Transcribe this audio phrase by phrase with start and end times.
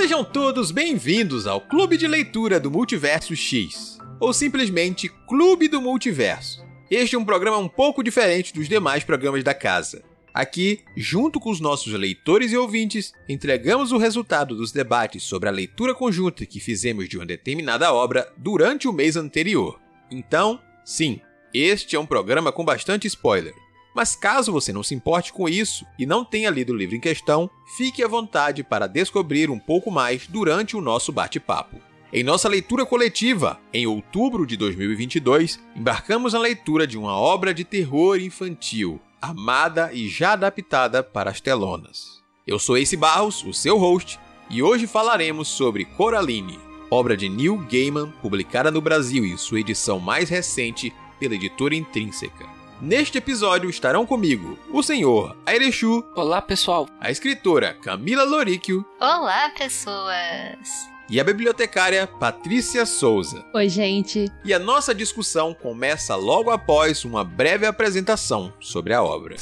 [0.00, 6.64] Sejam todos bem-vindos ao Clube de Leitura do Multiverso X, ou simplesmente Clube do Multiverso.
[6.88, 10.04] Este é um programa um pouco diferente dos demais programas da casa.
[10.32, 15.52] Aqui, junto com os nossos leitores e ouvintes, entregamos o resultado dos debates sobre a
[15.52, 19.80] leitura conjunta que fizemos de uma determinada obra durante o mês anterior.
[20.12, 21.20] Então, sim,
[21.52, 23.52] este é um programa com bastante spoiler.
[23.98, 27.00] Mas caso você não se importe com isso e não tenha lido o livro em
[27.00, 31.80] questão, fique à vontade para descobrir um pouco mais durante o nosso bate-papo.
[32.12, 37.64] Em nossa leitura coletiva, em outubro de 2022, embarcamos na leitura de uma obra de
[37.64, 42.22] terror infantil, amada e já adaptada para as telonas.
[42.46, 44.16] Eu sou Ace Barros, o seu host,
[44.48, 49.98] e hoje falaremos sobre Coraline, obra de Neil Gaiman, publicada no Brasil em sua edição
[49.98, 52.57] mais recente pela editora Intrínseca.
[52.80, 56.04] Neste episódio estarão comigo o senhor Airechu.
[56.14, 56.88] Olá, pessoal.
[57.00, 58.86] A escritora Camila Loríquio.
[59.00, 60.88] Olá, pessoas.
[61.10, 63.44] E a bibliotecária Patrícia Souza.
[63.52, 64.30] Oi, gente.
[64.44, 69.34] E a nossa discussão começa logo após uma breve apresentação sobre a obra.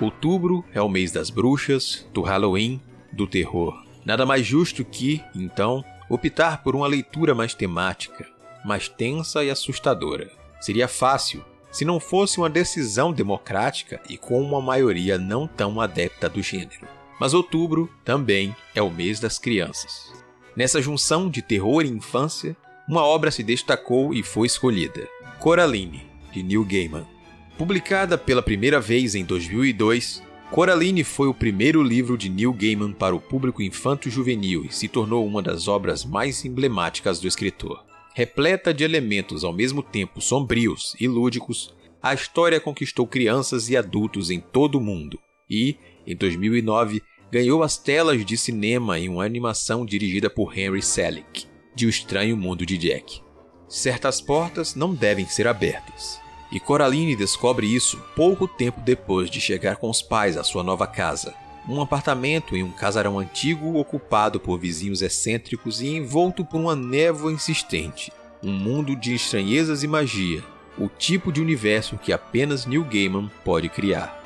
[0.00, 2.80] Outubro é o mês das bruxas, do Halloween,
[3.12, 3.84] do terror.
[4.04, 8.26] Nada mais justo que, então, optar por uma leitura mais temática,
[8.64, 10.30] mais tensa e assustadora.
[10.58, 16.28] Seria fácil se não fosse uma decisão democrática e com uma maioria não tão adepta
[16.28, 16.88] do gênero.
[17.20, 20.10] Mas outubro também é o mês das crianças.
[20.56, 22.56] Nessa junção de terror e infância,
[22.88, 25.06] uma obra se destacou e foi escolhida:
[25.38, 27.06] Coraline, de Neil Gaiman.
[27.60, 33.14] Publicada pela primeira vez em 2002, Coraline foi o primeiro livro de Neil Gaiman para
[33.14, 37.84] o público infanto-juvenil e se tornou uma das obras mais emblemáticas do escritor.
[38.14, 44.30] Repleta de elementos ao mesmo tempo sombrios e lúdicos, a história conquistou crianças e adultos
[44.30, 45.18] em todo o mundo
[45.48, 45.76] e,
[46.06, 51.44] em 2009, ganhou as telas de cinema em uma animação dirigida por Henry Selick,
[51.74, 53.20] de O Estranho Mundo de Jack.
[53.68, 56.29] Certas portas não devem ser abertas.
[56.52, 60.86] E Coraline descobre isso pouco tempo depois de chegar com os pais à sua nova
[60.86, 61.34] casa.
[61.68, 67.32] Um apartamento em um casarão antigo ocupado por vizinhos excêntricos e envolto por uma névoa
[67.32, 68.12] insistente.
[68.42, 70.42] Um mundo de estranhezas e magia,
[70.78, 74.18] o tipo de universo que apenas Neil Gaiman pode criar.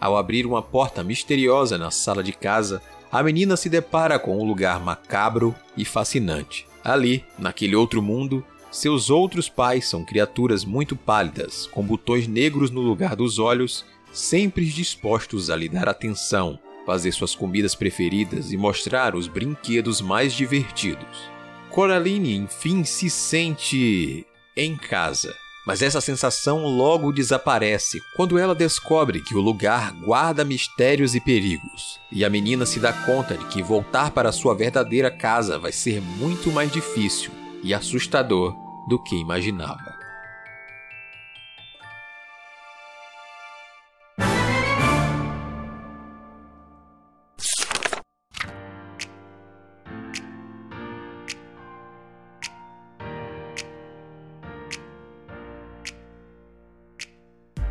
[0.00, 4.44] Ao abrir uma porta misteriosa na sala de casa, a menina se depara com um
[4.44, 6.66] lugar macabro e fascinante.
[6.84, 12.80] Ali, naquele outro mundo, seus outros pais são criaturas muito pálidas, com botões negros no
[12.80, 19.14] lugar dos olhos, sempre dispostos a lhe dar atenção, fazer suas comidas preferidas e mostrar
[19.14, 21.30] os brinquedos mais divertidos.
[21.70, 24.26] Coraline, enfim, se sente
[24.56, 25.34] em casa.
[25.66, 31.98] Mas essa sensação logo desaparece quando ela descobre que o lugar guarda mistérios e perigos.
[32.12, 36.00] E a menina se dá conta de que voltar para sua verdadeira casa vai ser
[36.00, 37.32] muito mais difícil
[37.62, 38.54] e assustador
[38.88, 39.96] do que imaginava.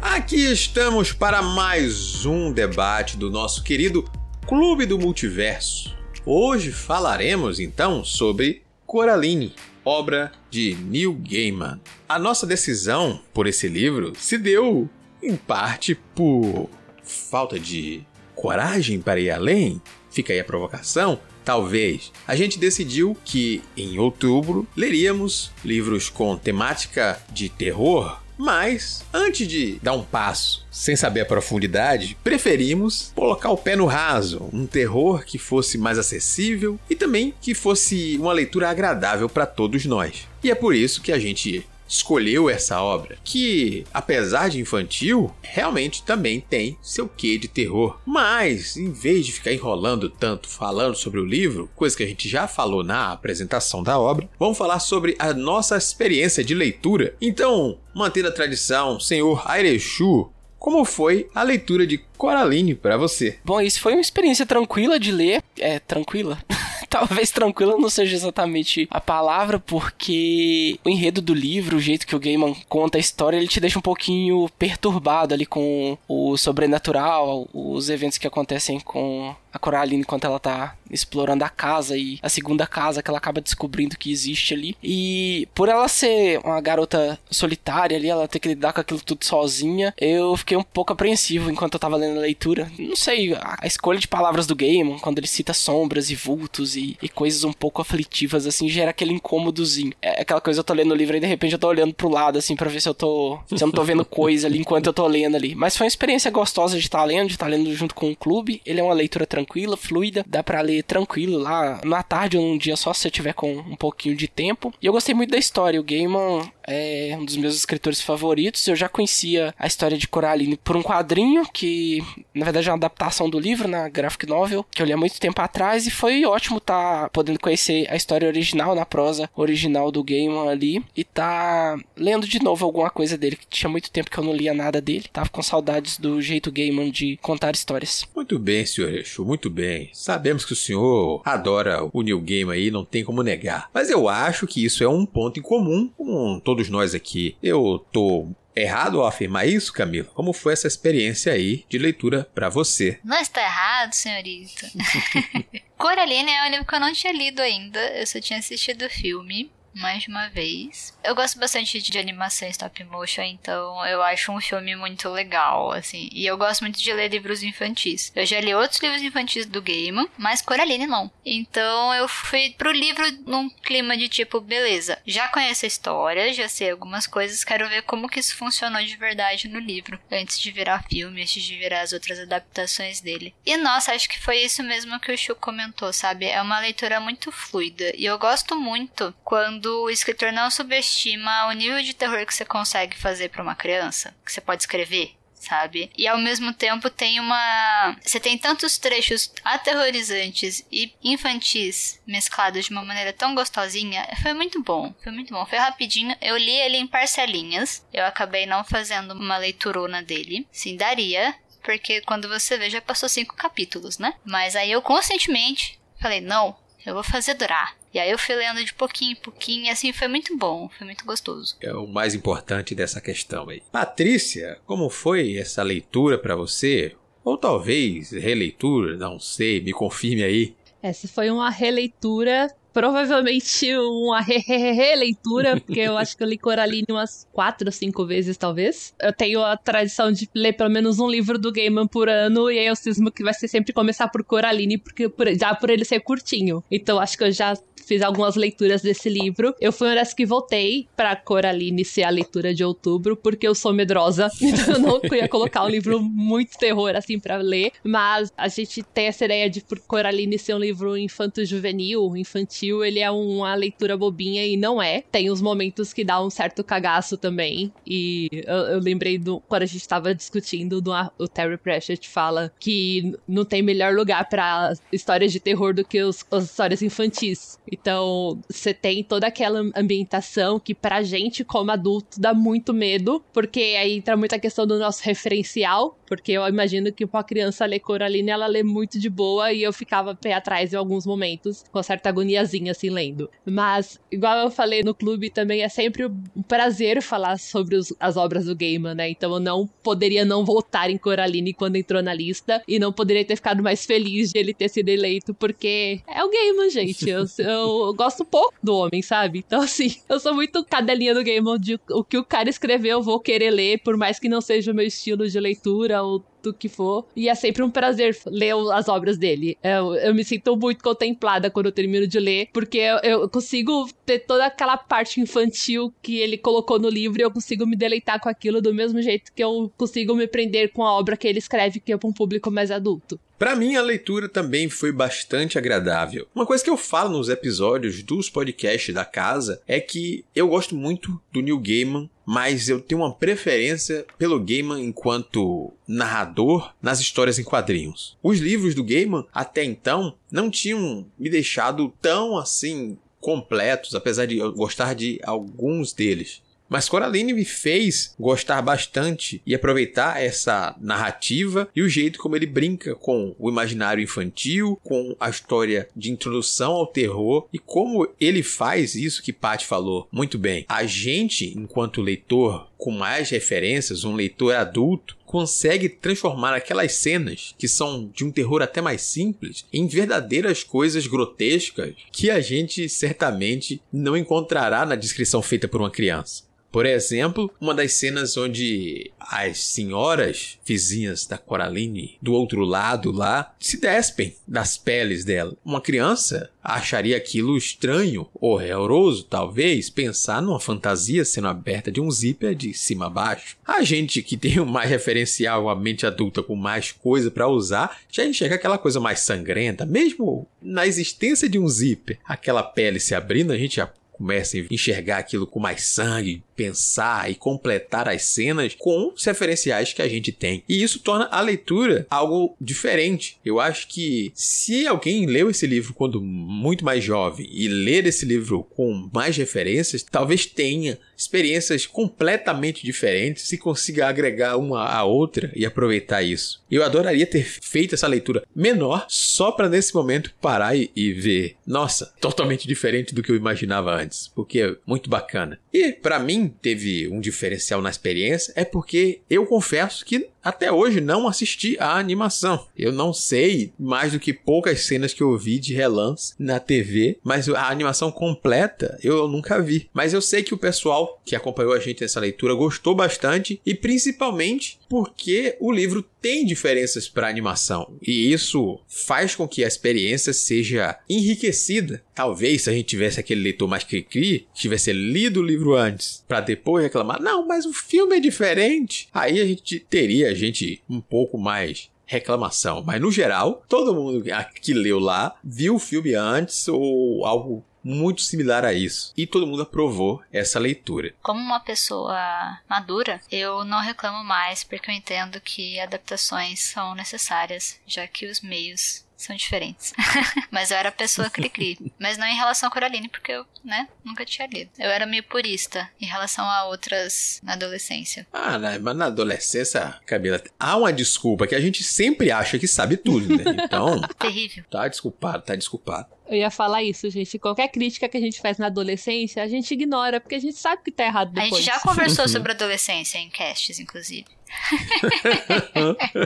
[0.01, 4.03] Aqui estamos para mais um debate do nosso querido
[4.47, 5.95] Clube do Multiverso.
[6.25, 9.53] Hoje falaremos então sobre Coraline,
[9.85, 11.79] obra de Neil Gaiman.
[12.09, 14.89] A nossa decisão por esse livro se deu,
[15.21, 16.69] em parte, por
[17.03, 18.03] falta de
[18.33, 19.81] coragem para ir além.
[20.09, 21.19] Fica aí a provocação.
[21.43, 22.11] Talvez.
[22.27, 29.79] A gente decidiu que em outubro leríamos livros com temática de terror mas, antes de
[29.81, 35.23] dar um passo sem saber a profundidade, preferimos colocar o pé no raso, um terror
[35.23, 40.27] que fosse mais acessível e também que fosse uma leitura agradável para todos nós.
[40.43, 46.03] E é por isso que a gente escolheu essa obra, que, apesar de infantil, realmente
[46.03, 47.99] também tem seu quê de terror.
[48.05, 52.27] Mas, em vez de ficar enrolando tanto falando sobre o livro, coisa que a gente
[52.27, 57.15] já falou na apresentação da obra, vamos falar sobre a nossa experiência de leitura.
[57.21, 63.37] Então, mantendo a tradição, senhor Airechu, como foi a leitura de Coraline para você?
[63.45, 65.43] Bom, isso foi uma experiência tranquila de ler.
[65.59, 66.39] É, tranquila.
[66.95, 72.15] Talvez tranquila não seja exatamente a palavra, porque o enredo do livro, o jeito que
[72.15, 77.49] o Gaiman conta a história, ele te deixa um pouquinho perturbado ali com o sobrenatural,
[77.53, 82.27] os eventos que acontecem com a Coraline enquanto ela tá explorando a casa e a
[82.27, 84.75] segunda casa que ela acaba descobrindo que existe ali.
[84.83, 89.23] E por ela ser uma garota solitária ali, ela ter que lidar com aquilo tudo
[89.23, 92.69] sozinha, eu fiquei um pouco apreensivo enquanto eu tava lendo a leitura.
[92.77, 96.84] Não sei, a, escolha de palavras do game, quando ele cita sombras e vultos e,
[97.01, 99.93] e coisas um pouco aflitivas, assim, gera aquele incômodozinho.
[100.01, 102.09] É aquela coisa, eu tô lendo o livro e de repente eu tô olhando pro
[102.09, 103.39] lado, assim, pra ver se eu tô.
[103.47, 105.55] se eu não tô vendo coisa ali enquanto eu tô lendo ali.
[105.55, 108.11] Mas foi uma experiência gostosa de estar tá lendo, de estar tá lendo junto com
[108.11, 108.61] o clube.
[108.65, 112.57] Ele é uma leitura tranquila, fluida, dá para ler tranquilo lá na tarde ou num
[112.57, 114.73] dia só se você tiver com um pouquinho de tempo.
[114.81, 115.79] E eu gostei muito da história.
[115.79, 118.67] O Gaiman é um dos meus escritores favoritos.
[118.67, 122.03] Eu já conhecia a história de Coraline por um quadrinho que,
[122.33, 125.19] na verdade, é uma adaptação do livro na graphic novel que eu li há muito
[125.19, 129.91] tempo atrás e foi ótimo estar tá podendo conhecer a história original na prosa original
[129.91, 134.09] do Gaiman ali e tá lendo de novo alguma coisa dele que tinha muito tempo
[134.09, 135.05] que eu não lia nada dele.
[135.11, 138.05] Tava com saudades do jeito Gaiman de contar histórias.
[138.15, 139.89] Muito bem, senhor Exu, muito bem.
[139.93, 143.69] Sabemos que o senhor adora o New Game aí, não tem como negar.
[143.73, 147.35] Mas eu acho que isso é um ponto em comum com todos nós aqui.
[147.43, 150.07] Eu tô errado ao afirmar isso, Camila?
[150.13, 152.97] Como foi essa experiência aí de leitura para você?
[153.03, 154.71] Não está errado, senhorita.
[155.77, 158.89] Coraline é um livro que eu não tinha lido ainda, eu só tinha assistido o
[158.89, 160.97] filme mais uma vez.
[161.03, 166.09] Eu gosto bastante de animação stop motion, então eu acho um filme muito legal, assim.
[166.11, 168.11] E eu gosto muito de ler livros infantis.
[168.15, 171.11] Eu já li outros livros infantis do Game, mas Coraline não.
[171.25, 176.47] Então eu fui pro livro num clima de tipo, beleza, já conheço a história, já
[176.47, 180.51] sei algumas coisas, quero ver como que isso funcionou de verdade no livro, antes de
[180.51, 183.35] virar filme, antes de virar as outras adaptações dele.
[183.45, 186.25] E nossa, acho que foi isso mesmo que o Chu comentou, sabe?
[186.25, 187.91] É uma leitura muito fluida.
[187.95, 192.33] E eu gosto muito quando quando o escritor não subestima o nível de terror que
[192.33, 195.91] você consegue fazer para uma criança, que você pode escrever sabe?
[195.95, 197.95] E ao mesmo tempo tem uma.
[198.01, 204.07] Você tem tantos trechos aterrorizantes e infantis mesclados de uma maneira tão gostosinha.
[204.23, 205.45] Foi muito bom, foi muito bom.
[205.45, 206.15] Foi rapidinho.
[206.19, 207.85] Eu li ele em parcelinhas.
[207.93, 210.47] Eu acabei não fazendo uma leiturona dele.
[210.51, 211.35] Sim, daria.
[211.63, 214.15] Porque quando você vê, já passou cinco capítulos, né?
[214.25, 217.75] Mas aí eu conscientemente falei: não, eu vou fazer durar.
[217.93, 220.85] E aí eu fui lendo de pouquinho em pouquinho, e assim foi muito bom, foi
[220.85, 221.55] muito gostoso.
[221.61, 223.61] É o mais importante dessa questão aí.
[223.71, 226.95] Patrícia, como foi essa leitura para você?
[227.23, 230.55] Ou talvez releitura, não sei, me confirme aí.
[230.81, 237.25] Essa foi uma releitura provavelmente uma releitura, porque eu acho que eu li Coraline umas
[237.31, 238.93] quatro ou cinco vezes, talvez.
[238.99, 242.59] Eu tenho a tradição de ler pelo menos um livro do Gaiman por ano, e
[242.59, 245.85] aí eu cismo que vai ser sempre começar por Coraline, porque por, já por ele
[245.85, 246.61] ser curtinho.
[246.69, 247.53] Então acho que eu já
[247.85, 249.53] fiz algumas leituras desse livro.
[249.59, 253.55] Eu fui uma das que voltei pra Coraline ser a leitura de outubro, porque eu
[253.55, 257.71] sou medrosa, então eu não ia colocar um livro muito terror assim para ler.
[257.83, 262.99] Mas a gente tem essa ideia de por Coraline ser um livro infanto-juvenil, infantil, ele
[262.99, 265.01] é uma leitura bobinha e não é.
[265.11, 267.71] Tem os momentos que dá um certo cagaço também.
[267.85, 272.51] E eu, eu lembrei do quando a gente tava discutindo do o Terry Pratchett fala
[272.59, 277.59] que não tem melhor lugar para histórias de terror do que os, as histórias infantis.
[277.79, 283.59] Então, você tem toda aquela ambientação que pra gente, como adulto, dá muito medo, porque
[283.77, 288.29] aí entra muita questão do nosso referencial, porque eu imagino que uma criança lê Coraline,
[288.29, 292.09] ela lê muito de boa e eu ficava pé atrás em alguns momentos, com certa
[292.09, 293.29] agoniazinha assim lendo.
[293.45, 298.15] Mas, igual eu falei no clube, também é sempre um prazer falar sobre os, as
[298.15, 299.09] obras do Gaiman, né?
[299.09, 303.25] Então eu não poderia não votar em Coraline quando entrou na lista e não poderia
[303.25, 307.09] ter ficado mais feliz de ele ter sido eleito, porque é o Gaiman, gente.
[307.09, 309.43] Eu, eu eu gosto pouco do homem, sabe?
[309.45, 313.03] Então, assim, eu sou muito cadelinha do Game de o que o cara escreveu eu
[313.03, 316.53] vou querer ler, por mais que não seja o meu estilo de leitura ou do
[316.53, 317.05] que for.
[317.15, 319.57] E é sempre um prazer ler as obras dele.
[319.63, 323.87] Eu, eu me sinto muito contemplada quando eu termino de ler, porque eu, eu, consigo
[324.05, 328.19] ter toda aquela parte infantil que ele colocou no livro e eu consigo me deleitar
[328.19, 331.39] com aquilo do mesmo jeito que eu consigo me prender com a obra que ele
[331.39, 333.19] escreve, que é para um público mais adulto.
[333.37, 336.25] Para mim, a leitura também foi bastante agradável.
[336.33, 340.73] Uma coisa que eu falo nos episódios dos podcasts da casa é que eu gosto
[340.73, 347.37] muito do Neil Gaiman, mas eu tenho uma preferência pelo Gaiman enquanto narrador nas histórias
[347.37, 348.17] em quadrinhos.
[348.23, 354.37] Os livros do Gaiman, até então, não tinham me deixado tão assim completos, apesar de
[354.37, 356.41] eu gostar de alguns deles.
[356.67, 362.45] Mas Coraline me fez gostar bastante e aproveitar essa narrativa e o jeito como ele
[362.45, 368.41] brinca com o imaginário infantil, com a história de introdução ao terror e como ele
[368.41, 370.65] faz isso que Pat falou muito bem.
[370.67, 377.67] A gente, enquanto leitor com mais referências, um leitor adulto, consegue transformar aquelas cenas que
[377.67, 383.81] são de um terror até mais simples em verdadeiras coisas grotescas que a gente certamente
[383.91, 386.43] não encontrará na descrição feita por uma criança.
[386.75, 393.55] Por exemplo, uma das cenas onde as senhoras vizinhas da Coraline, do outro lado lá,
[393.57, 395.55] se despem das peles dela.
[395.63, 402.53] Uma criança acharia aquilo estranho, horroroso, talvez, pensar numa fantasia sendo aberta de um zíper
[402.53, 403.55] de cima a baixo.
[403.65, 408.01] A gente que tem um mais referencial, a mente adulta com mais coisa para usar,
[408.11, 413.15] já enxerga aquela coisa mais sangrenta, mesmo na existência de um zíper, aquela pele se
[413.15, 418.23] abrindo, a gente já começa a enxergar aquilo com mais sangue, pensar e completar as
[418.23, 420.63] cenas com os referenciais que a gente tem.
[420.67, 423.37] E isso torna a leitura algo diferente.
[423.43, 428.25] Eu acho que se alguém leu esse livro quando muito mais jovem e ler esse
[428.25, 435.51] livro com mais referências, talvez tenha experiências completamente diferentes e consiga agregar uma à outra
[435.55, 436.63] e aproveitar isso.
[436.69, 441.55] Eu adoraria ter feito essa leitura menor só para nesse momento parar e, e ver,
[441.65, 445.59] nossa, totalmente diferente do que eu imaginava antes, porque é muito bacana.
[445.73, 451.01] E para mim teve um diferencial na experiência é porque eu confesso que até hoje
[451.01, 452.67] não assisti a animação.
[452.77, 457.17] Eu não sei mais do que poucas cenas que eu vi de relance na TV,
[457.23, 459.89] mas a animação completa eu nunca vi.
[459.91, 463.73] Mas eu sei que o pessoal que acompanhou a gente nessa leitura gostou bastante e
[463.73, 470.33] principalmente porque o livro tem diferenças para animação e isso faz com que a experiência
[470.33, 472.03] seja enriquecida.
[472.15, 476.41] Talvez se a gente tivesse aquele leitor mais cri-cri, tivesse lido o livro antes para
[476.41, 479.07] depois reclamar, não, mas o filme é diferente.
[479.13, 482.83] Aí a gente teria gente um pouco mais reclamação.
[482.83, 484.23] Mas no geral, todo mundo
[484.59, 489.13] que leu lá viu o filme antes ou algo muito similar a isso.
[489.15, 491.13] E todo mundo aprovou essa leitura.
[491.21, 497.79] Como uma pessoa madura, eu não reclamo mais porque eu entendo que adaptações são necessárias,
[497.85, 499.93] já que os meios são diferentes.
[500.51, 501.77] mas eu era pessoa cri-cri.
[501.99, 504.71] mas não em relação a Coraline, porque eu, né, nunca tinha lido.
[504.77, 508.27] Eu era meio purista em relação a outras na adolescência.
[508.33, 512.67] Ah, né, mas na adolescência, Camila, há uma desculpa que a gente sempre acha que
[512.67, 513.43] sabe tudo, né?
[513.65, 514.01] Então.
[514.19, 514.63] Terrível.
[514.69, 516.07] Tá desculpado, tá desculpado.
[516.27, 517.37] Eu ia falar isso, gente.
[517.37, 520.81] Qualquer crítica que a gente faz na adolescência, a gente ignora, porque a gente sabe
[520.83, 521.53] que tá errado depois.
[521.53, 524.25] A gente já conversou sobre adolescência em casts, inclusive.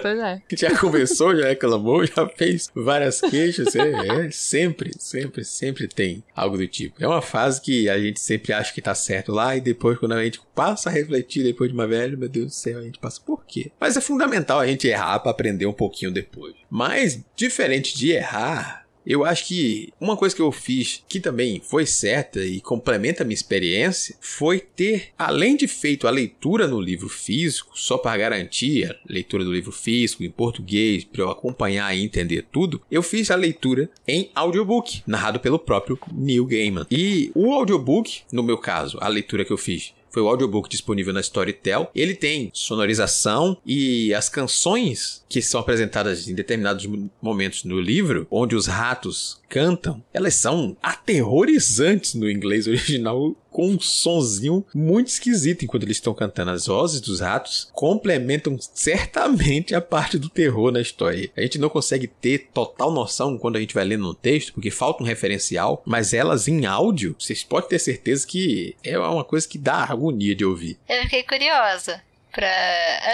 [0.01, 0.41] pois é.
[0.55, 3.75] Já conversou, já reclamou, já fez várias queixas.
[3.75, 7.01] É, é, sempre, sempre, sempre tem algo do tipo.
[7.03, 10.13] É uma fase que a gente sempre acha que tá certo lá e depois, quando
[10.13, 12.99] a gente passa a refletir depois de uma velha, meu Deus do céu, a gente
[12.99, 13.71] passa por quê?
[13.79, 16.53] Mas é fundamental a gente errar para aprender um pouquinho depois.
[16.69, 21.83] Mas, diferente de errar, eu acho que uma coisa que eu fiz que também foi
[21.87, 27.09] certa e complementa a minha experiência foi ter, além de feito a leitura no livro
[27.09, 32.03] físico, só para garantir a leitura do livro físico em português, para eu acompanhar e
[32.03, 36.85] entender tudo, eu fiz a leitura em audiobook, narrado pelo próprio Neil Gaiman.
[36.91, 41.13] E o audiobook, no meu caso, a leitura que eu fiz foi o audiobook disponível
[41.13, 41.89] na Storytel.
[41.95, 46.87] Ele tem sonorização e as canções que são apresentadas em determinados
[47.21, 53.79] momentos no livro, onde os ratos cantam, elas são aterrorizantes no inglês original, com um
[53.79, 56.51] sonzinho muito esquisito enquanto eles estão cantando.
[56.51, 61.31] As vozes dos ratos complementam certamente a parte do terror na história.
[61.35, 64.69] A gente não consegue ter total noção quando a gente vai lendo um texto, porque
[64.69, 69.47] falta um referencial, mas elas em áudio, vocês podem ter certeza que é uma coisa
[69.47, 70.77] que dá agonia de ouvir.
[70.87, 72.01] Eu fiquei curiosa
[72.31, 72.49] pra.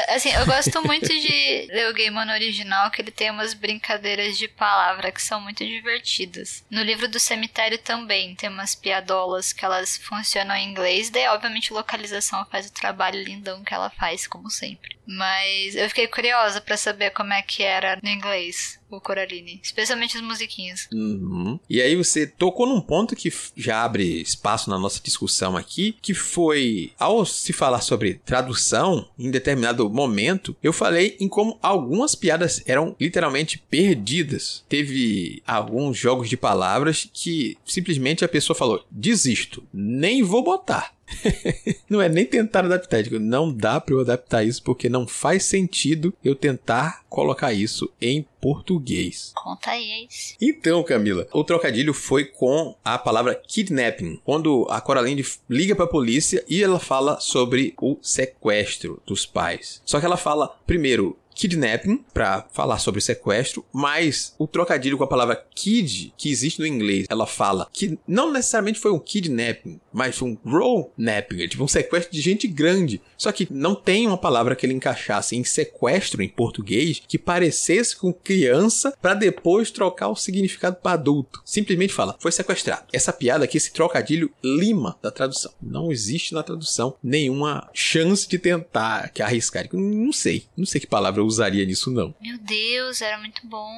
[0.10, 4.48] Assim, eu gosto muito de ler o On original, que ele tem umas brincadeiras de
[4.48, 6.64] palavra que são muito divertidas.
[6.70, 11.74] No livro do cemitério também tem umas piadolas que elas funcionam em inglês, daí obviamente
[11.74, 14.98] localização faz o trabalho lindão que ela faz, como sempre.
[15.08, 20.16] Mas eu fiquei curiosa para saber como é que era no inglês o Coraline, especialmente
[20.16, 20.88] as musiquinhas.
[20.94, 21.60] Uhum.
[21.70, 26.14] E aí você tocou num ponto que já abre espaço na nossa discussão aqui, que
[26.14, 32.62] foi ao se falar sobre tradução em determinado momento, eu falei em como algumas piadas
[32.66, 34.64] eram literalmente perdidas.
[34.70, 40.95] Teve alguns jogos de palavras que simplesmente a pessoa falou: "Desisto, nem vou botar".
[41.90, 45.44] não é nem tentar adaptar, digo, não dá para eu adaptar isso porque não faz
[45.44, 49.32] sentido eu tentar colocar isso em português.
[49.36, 50.08] Conta aí.
[50.42, 55.90] Então, Camila, o trocadilho foi com a palavra kidnapping, quando a Coraline liga para a
[55.90, 59.82] polícia e ela fala sobre o sequestro dos pais.
[59.86, 65.08] Só que ela fala primeiro kidnapping para falar sobre sequestro, mas o trocadilho com a
[65.08, 70.22] palavra kid que existe no inglês, ela fala que não necessariamente foi um kidnapping, mas
[70.22, 73.02] um grown napping, é tipo um sequestro de gente grande.
[73.18, 77.96] Só que não tem uma palavra que ele encaixasse em sequestro em português que parecesse
[77.96, 81.42] com criança para depois trocar o significado para adulto.
[81.46, 82.88] Simplesmente fala, foi sequestrado.
[82.92, 85.54] Essa piada aqui, esse trocadilho lima da tradução.
[85.62, 89.66] Não existe na tradução nenhuma chance de tentar que arriscar.
[89.72, 92.14] Não sei, não sei que palavra eu usaria nisso não.
[92.22, 93.72] Meu Deus, era muito bom.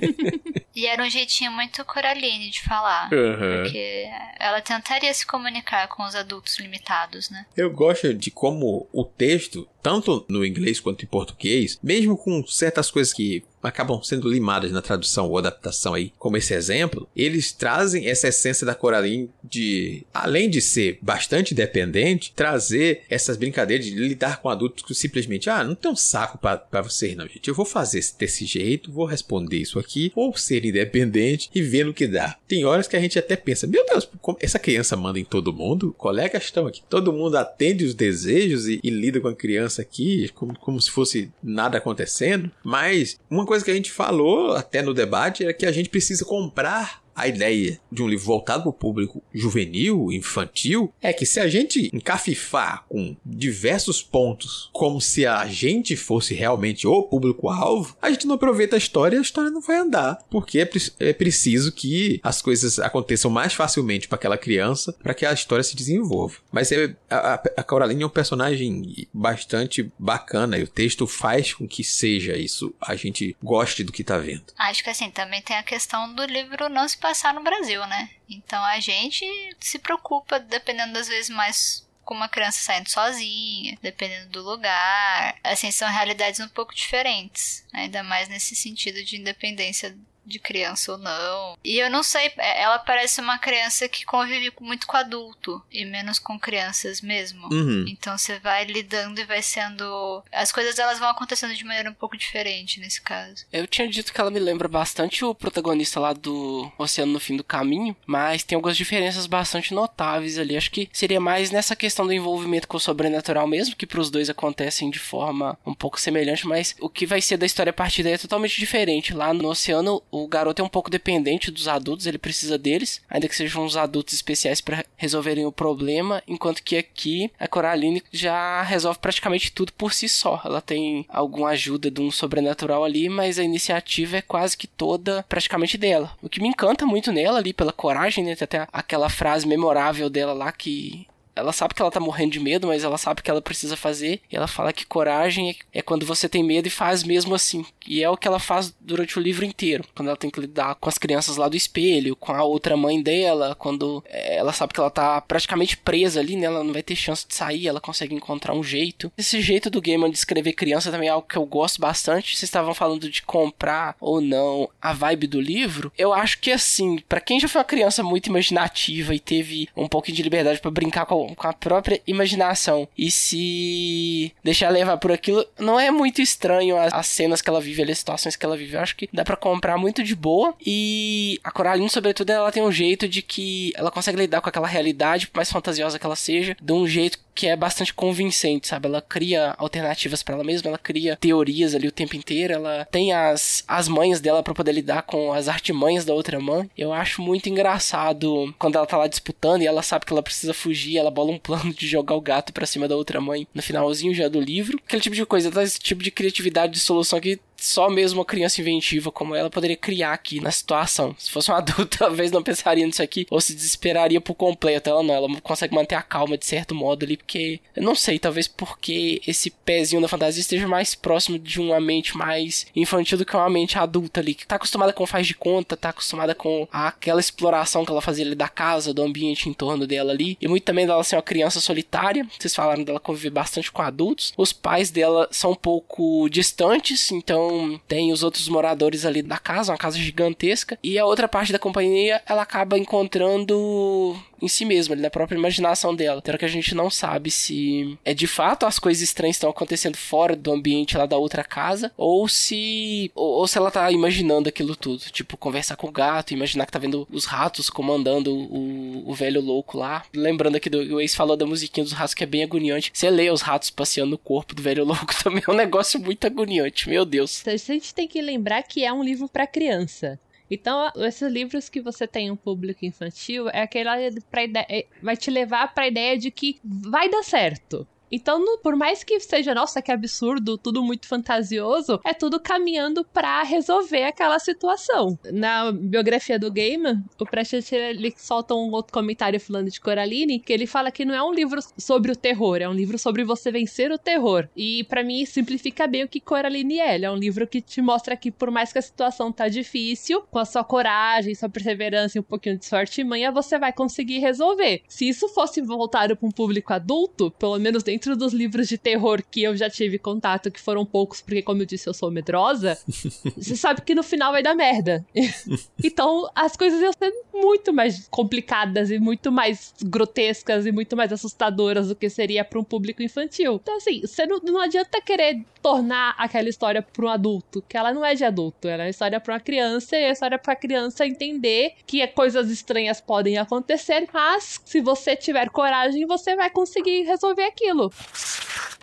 [0.74, 3.10] e era um jeitinho muito Coraline de falar.
[3.12, 3.62] Uhum.
[3.62, 4.08] Porque
[4.38, 7.46] ela tentaria se comunicar com os adultos limitados, né?
[7.56, 12.90] Eu gosto de como o texto, tanto no inglês quanto em português, mesmo com certas
[12.90, 18.06] coisas que acabam sendo limadas na tradução ou adaptação aí, como esse exemplo, eles trazem
[18.06, 24.40] essa essência da Coraline de, além de ser bastante dependente, trazer essas brincadeiras de lidar
[24.40, 27.48] com adultos que simplesmente, ah, não tem um saco para vocês não, gente.
[27.48, 31.94] Eu vou fazer desse jeito, vou responder isso aqui, ou ser independente e ver no
[31.94, 32.36] que dá.
[32.46, 34.08] Tem horas que a gente até pensa, meu Deus,
[34.40, 35.94] essa criança manda em todo mundo?
[35.96, 40.28] Colegas estão aqui, todo mundo atende os desejos e, e lida com a criança aqui
[40.34, 44.94] como, como se fosse nada acontecendo, mas uma coisa que a gente falou até no
[44.94, 48.72] debate é que a gente precisa comprar a ideia de um livro voltado para o
[48.72, 55.46] público juvenil, infantil, é que se a gente encafifar com diversos pontos, como se a
[55.46, 59.60] gente fosse realmente o público-alvo, a gente não aproveita a história e a história não
[59.60, 60.18] vai andar.
[60.30, 65.14] Porque é, pre é preciso que as coisas aconteçam mais facilmente para aquela criança para
[65.14, 66.36] que a história se desenvolva.
[66.52, 71.66] Mas é, a, a Coraline é um personagem bastante bacana e o texto faz com
[71.66, 72.74] que seja isso.
[72.80, 74.44] A gente goste do que está vendo.
[74.56, 78.10] Acho que assim, também tem a questão do livro não se passar no Brasil, né?
[78.28, 79.24] Então a gente
[79.58, 85.38] se preocupa, dependendo das vezes, mais com uma criança saindo sozinha, dependendo do lugar.
[85.42, 89.96] Assim, são realidades um pouco diferentes, ainda mais nesse sentido de independência
[90.28, 91.56] de criança ou não.
[91.64, 95.84] E eu não sei, é, ela parece uma criança que convive muito com adulto e
[95.84, 97.48] menos com crianças mesmo.
[97.50, 97.86] Uhum.
[97.88, 100.22] Então você vai lidando e vai sendo.
[100.32, 103.46] As coisas elas vão acontecendo de maneira um pouco diferente nesse caso.
[103.52, 107.36] Eu tinha dito que ela me lembra bastante o protagonista lá do Oceano no Fim
[107.36, 110.56] do Caminho, mas tem algumas diferenças bastante notáveis ali.
[110.56, 114.10] Acho que seria mais nessa questão do envolvimento com o sobrenatural mesmo, que para os
[114.10, 117.74] dois acontecem de forma um pouco semelhante, mas o que vai ser da história a
[117.74, 119.14] partir daí é totalmente diferente.
[119.14, 123.28] Lá no Oceano, o garoto é um pouco dependente dos adultos, ele precisa deles, ainda
[123.28, 128.62] que sejam os adultos especiais para resolverem o problema, enquanto que aqui a Coraline já
[128.62, 130.40] resolve praticamente tudo por si só.
[130.44, 135.24] Ela tem alguma ajuda de um sobrenatural ali, mas a iniciativa é quase que toda
[135.28, 136.12] praticamente dela.
[136.22, 138.34] O que me encanta muito nela ali pela coragem, né?
[138.34, 141.06] Tem até aquela frase memorável dela lá que
[141.38, 144.20] ela sabe que ela tá morrendo de medo, mas ela sabe que ela precisa fazer.
[144.30, 147.64] E ela fala que coragem é, é quando você tem medo e faz mesmo assim.
[147.86, 149.84] E é o que ela faz durante o livro inteiro.
[149.94, 153.02] Quando ela tem que lidar com as crianças lá do espelho, com a outra mãe
[153.02, 156.46] dela, quando é, ela sabe que ela tá praticamente presa ali, né?
[156.46, 159.10] Ela não vai ter chance de sair, ela consegue encontrar um jeito.
[159.16, 162.36] Esse jeito do Gaiman de escrever criança também é algo que eu gosto bastante.
[162.36, 165.92] Vocês estavam falando de comprar ou não a vibe do livro.
[165.96, 169.88] Eu acho que assim, para quem já foi uma criança muito imaginativa e teve um
[169.88, 175.12] pouquinho de liberdade para brincar com com a própria imaginação e se deixar levar por
[175.12, 178.56] aquilo, não é muito estranho as, as cenas que ela vive, as situações que ela
[178.56, 178.76] vive.
[178.76, 180.54] Eu acho que dá para comprar muito de boa.
[180.64, 184.66] E a Coraline, sobretudo, ela tem um jeito de que ela consegue lidar com aquela
[184.66, 188.88] realidade, por mais fantasiosa que ela seja, de um jeito que é bastante convincente, sabe?
[188.88, 193.12] Ela cria alternativas para ela mesma, ela cria teorias ali o tempo inteiro, ela tem
[193.12, 196.68] as, as manhas dela para poder lidar com as artimanhas da outra mãe.
[196.76, 200.52] Eu acho muito engraçado quando ela tá lá disputando e ela sabe que ela precisa
[200.52, 203.62] fugir, ela bola um plano de jogar o gato para cima da outra mãe no
[203.62, 204.80] finalzinho já do livro.
[204.84, 208.60] Aquele tipo de coisa, esse tipo de criatividade de solução que só mesmo uma criança
[208.60, 211.14] inventiva como ela poderia criar aqui na situação.
[211.18, 214.88] Se fosse um adulto, talvez não pensaria nisso aqui ou se desesperaria por completo.
[214.88, 218.18] Ela não, ela consegue manter a calma de certo modo ali, porque eu não sei,
[218.18, 223.26] talvez porque esse pezinho da fantasia esteja mais próximo de uma mente mais infantil do
[223.26, 226.68] que uma mente adulta ali, que tá acostumada com faz de conta, tá acostumada com
[226.70, 230.46] aquela exploração que ela fazia ali da casa, do ambiente em torno dela ali, e
[230.46, 232.26] muito também dela ser uma criança solitária.
[232.38, 234.32] Vocês falaram dela conviver bastante com adultos.
[234.36, 239.38] Os pais dela são um pouco distantes, então então, tem os outros moradores ali da
[239.38, 240.78] casa, uma casa gigantesca.
[240.82, 245.36] E a outra parte da companhia, ela acaba encontrando em si mesmo, ali na própria
[245.36, 246.20] imaginação dela.
[246.22, 249.96] Então que a gente não sabe se é de fato as coisas estranhas estão acontecendo
[249.96, 253.10] fora do ambiente lá da outra casa, ou se.
[253.14, 255.00] Ou, ou, se ela tá imaginando aquilo tudo.
[255.10, 259.40] Tipo, conversar com o gato, imaginar que tá vendo os ratos comandando o, o velho
[259.40, 260.04] louco lá.
[260.14, 262.90] Lembrando aqui do o ex falou da musiquinha dos ratos que é bem agoniante.
[262.94, 266.26] Você lê os ratos passeando no corpo do velho louco também é um negócio muito
[266.26, 267.46] agoniante, meu Deus.
[267.46, 270.18] A gente tem que lembrar que é um livro para criança.
[270.50, 273.96] Então, esses livros que você tem um público infantil é aquela
[274.30, 277.86] pra ideia, é, vai te levar para a ideia de que vai dar certo.
[278.10, 283.04] Então, no, por mais que seja, nossa, que absurdo, tudo muito fantasioso, é tudo caminhando
[283.04, 285.18] para resolver aquela situação.
[285.32, 290.52] Na biografia do Gaiman, o Pratchett ele solta um outro comentário falando de Coraline, que
[290.52, 293.50] ele fala que não é um livro sobre o terror, é um livro sobre você
[293.50, 294.48] vencer o terror.
[294.56, 296.94] E para mim simplifica bem o que Coraline é.
[296.94, 300.22] Ele é um livro que te mostra que por mais que a situação tá difícil,
[300.30, 303.72] com a sua coragem, sua perseverança e um pouquinho de sorte e manha, você vai
[303.72, 304.82] conseguir resolver.
[304.88, 308.78] Se isso fosse voltado para um público adulto, pelo menos dentro dentro dos livros de
[308.78, 312.12] terror que eu já tive contato, que foram poucos, porque, como eu disse, eu sou
[312.12, 312.78] medrosa,
[313.36, 315.04] você sabe que no final vai dar merda.
[315.82, 321.12] então, as coisas iam ser muito mais complicadas e muito mais grotescas e muito mais
[321.12, 323.58] assustadoras do que seria para um público infantil.
[323.60, 327.92] Então, assim, você não, não adianta querer tornar aquela história para um adulto, que ela
[327.92, 330.38] não é de adulto, ela é uma história para uma criança e é uma história
[330.38, 336.36] para a criança entender que coisas estranhas podem acontecer, mas se você tiver coragem, você
[336.36, 337.87] vai conseguir resolver aquilo.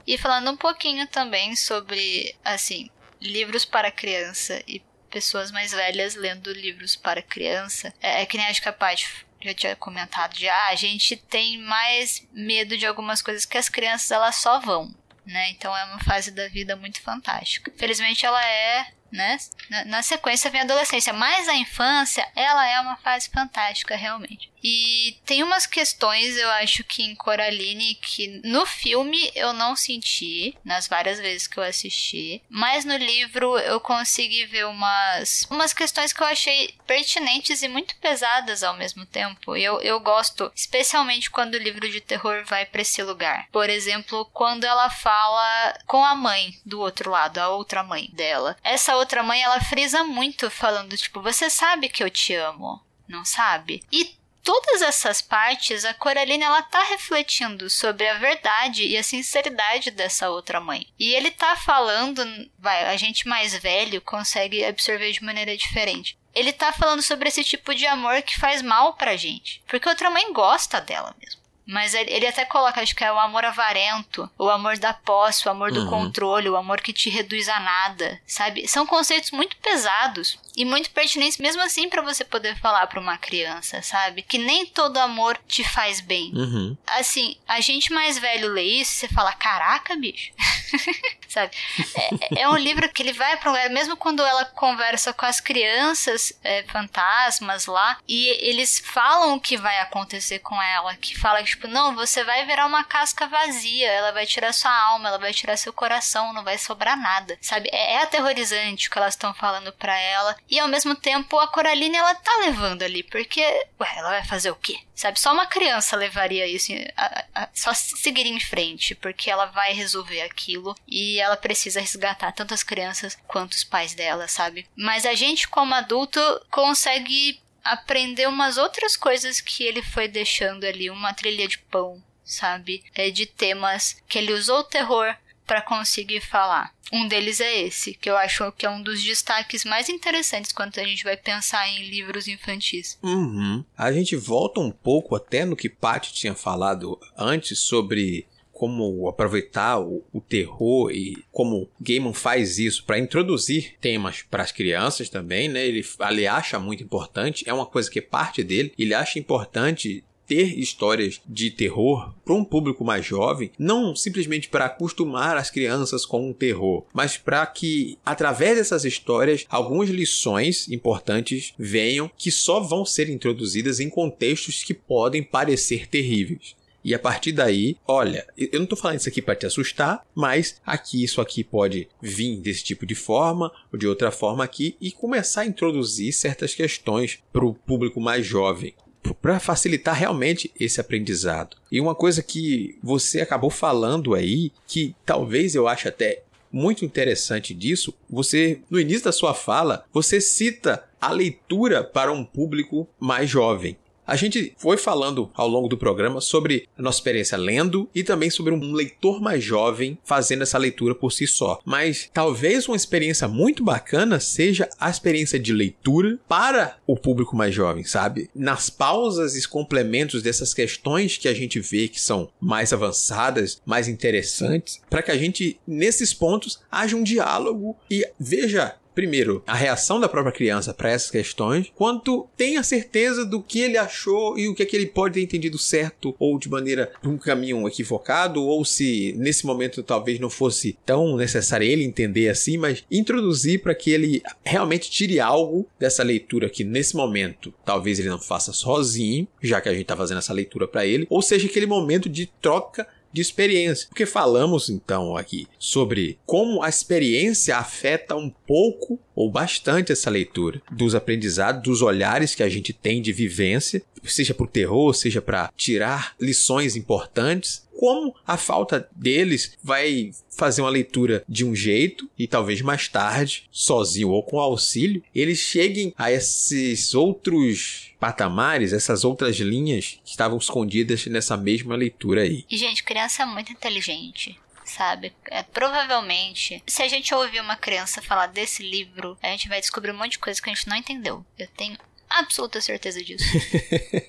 [0.08, 2.90] E falando um pouquinho também sobre, assim,
[3.22, 8.48] livros para criança e pessoas mais velhas lendo livros para criança, é, é que nem
[8.48, 13.22] acho que a Paty já tinha comentado ah, a gente tem mais medo de algumas
[13.22, 14.94] coisas que as crianças elas só vão,
[15.26, 15.50] né?
[15.52, 17.72] Então é uma fase da vida muito fantástica.
[17.78, 19.38] Felizmente ela é né?
[19.70, 24.52] Na, na, sequência vem a adolescência, mas a infância, ela é uma fase fantástica, realmente.
[24.68, 30.58] E tem umas questões, eu acho que em Coraline, que no filme eu não senti,
[30.66, 36.12] nas várias vezes que eu assisti, mas no livro eu consegui ver umas, umas questões
[36.12, 39.56] que eu achei pertinentes e muito pesadas ao mesmo tempo.
[39.56, 43.48] Eu, eu gosto, especialmente quando o livro de terror vai para esse lugar.
[43.52, 48.58] Por exemplo, quando ela fala com a mãe do outro lado, a outra mãe dela.
[48.64, 53.24] Essa outra mãe, ela frisa muito falando, tipo, você sabe que eu te amo, não
[53.24, 53.84] sabe?
[53.92, 54.16] E
[54.46, 60.30] todas essas partes, a Coraline ela tá refletindo sobre a verdade e a sinceridade dessa
[60.30, 60.88] outra mãe.
[61.00, 62.24] E ele tá falando,
[62.60, 66.18] vai, a gente mais velho consegue absorver de maneira diferente.
[66.34, 69.92] Ele tá falando sobre esse tipo de amor que faz mal pra gente, porque a
[69.92, 71.45] outra mãe gosta dela mesmo.
[71.68, 75.52] Mas ele até coloca, acho que é o amor avarento, o amor da posse, o
[75.52, 75.90] amor do uhum.
[75.90, 78.68] controle, o amor que te reduz a nada, sabe?
[78.68, 83.18] São conceitos muito pesados e muito pertinentes mesmo assim para você poder falar para uma
[83.18, 84.22] criança, sabe?
[84.22, 86.32] Que nem todo amor te faz bem.
[86.34, 86.78] Uhum.
[86.88, 90.32] Assim, a gente mais velho lê isso, você fala, caraca, bicho.
[91.36, 91.52] sabe?
[91.96, 95.26] É, é, um livro que ele vai para um lugar, mesmo quando ela conversa com
[95.26, 101.18] as crianças é, fantasmas lá, e eles falam o que vai acontecer com ela, que
[101.18, 105.10] fala que tipo, não, você vai virar uma casca vazia, ela vai tirar sua alma,
[105.10, 107.70] ela vai tirar seu coração, não vai sobrar nada, sabe?
[107.72, 111.48] É, é aterrorizante o que elas estão falando para ela, e ao mesmo tempo a
[111.48, 114.80] Coraline ela tá levando ali, porque, ué, ela vai fazer o quê?
[114.94, 115.20] Sabe?
[115.20, 120.22] Só uma criança levaria isso, a, a, só seguir em frente, porque ela vai resolver
[120.22, 124.68] aquilo e ela precisa resgatar tanto as crianças quanto os pais dela, sabe?
[124.76, 130.90] Mas a gente, como adulto, consegue aprender umas outras coisas que ele foi deixando ali,
[130.90, 132.84] uma trilha de pão, sabe?
[132.94, 136.74] É de temas que ele usou o terror para conseguir falar.
[136.92, 140.78] Um deles é esse, que eu acho que é um dos destaques mais interessantes quando
[140.78, 143.00] a gente vai pensar em livros infantis.
[143.02, 143.64] Uhum.
[143.78, 149.80] A gente volta um pouco até no que Paty tinha falado antes sobre como aproveitar
[149.80, 155.50] o, o terror e como Gaiman faz isso para introduzir temas para as crianças também,
[155.50, 155.68] né?
[155.68, 158.74] Ele, ele acha muito importante, é uma coisa que é parte dele.
[158.80, 164.66] Ele acha importante ter histórias de terror para um público mais jovem, não simplesmente para
[164.66, 171.54] acostumar as crianças com o terror, mas para que através dessas histórias algumas lições importantes
[171.58, 176.56] venham que só vão ser introduzidas em contextos que podem parecer terríveis.
[176.86, 180.62] E a partir daí, olha, eu não tô falando isso aqui para te assustar, mas
[180.64, 184.92] aqui isso aqui pode vir desse tipo de forma ou de outra forma aqui e
[184.92, 188.76] começar a introduzir certas questões para o público mais jovem
[189.14, 191.58] para facilitar realmente esse aprendizado.
[191.72, 197.54] E uma coisa que você acabou falando aí, que talvez eu ache até muito interessante
[197.54, 203.30] disso, você no início da sua fala, você cita a leitura para um público mais
[203.30, 203.78] jovem.
[204.08, 208.30] A gente foi falando ao longo do programa sobre a nossa experiência lendo e também
[208.30, 211.60] sobre um leitor mais jovem fazendo essa leitura por si só.
[211.66, 217.54] Mas talvez uma experiência muito bacana seja a experiência de leitura para o público mais
[217.54, 218.30] jovem, sabe?
[218.36, 223.88] Nas pausas e complementos dessas questões que a gente vê que são mais avançadas, mais
[223.88, 230.00] interessantes, para que a gente, nesses pontos, haja um diálogo e veja primeiro, a reação
[230.00, 234.56] da própria criança para essas questões, quanto tenha certeza do que ele achou e o
[234.56, 238.64] que é que ele pode ter entendido certo ou de maneira um caminho equivocado, ou
[238.64, 243.92] se nesse momento talvez não fosse tão necessário ele entender assim, mas introduzir para que
[243.92, 249.60] ele realmente tire algo dessa leitura que nesse momento talvez ele não faça sozinho, já
[249.60, 252.88] que a gente está fazendo essa leitura para ele, ou seja, aquele momento de troca
[253.16, 253.88] de experiência.
[253.88, 260.62] Porque falamos então aqui sobre como a experiência afeta um pouco ou bastante essa leitura,
[260.72, 265.22] dos aprendizados, dos olhares que a gente tem de vivência, seja para o terror, seja
[265.22, 272.10] para tirar lições importantes como a falta deles vai fazer uma leitura de um jeito
[272.18, 279.04] e talvez mais tarde, sozinho ou com auxílio, eles cheguem a esses outros patamares, essas
[279.04, 282.46] outras linhas que estavam escondidas nessa mesma leitura aí.
[282.50, 284.40] E, gente, criança é muito inteligente
[284.76, 285.14] sabe?
[285.32, 289.92] É, provavelmente, se a gente ouvir uma criança falar desse livro, a gente vai descobrir
[289.92, 291.26] um monte de coisa que a gente não entendeu.
[291.38, 291.78] Eu tenho
[292.10, 293.26] absoluta certeza disso.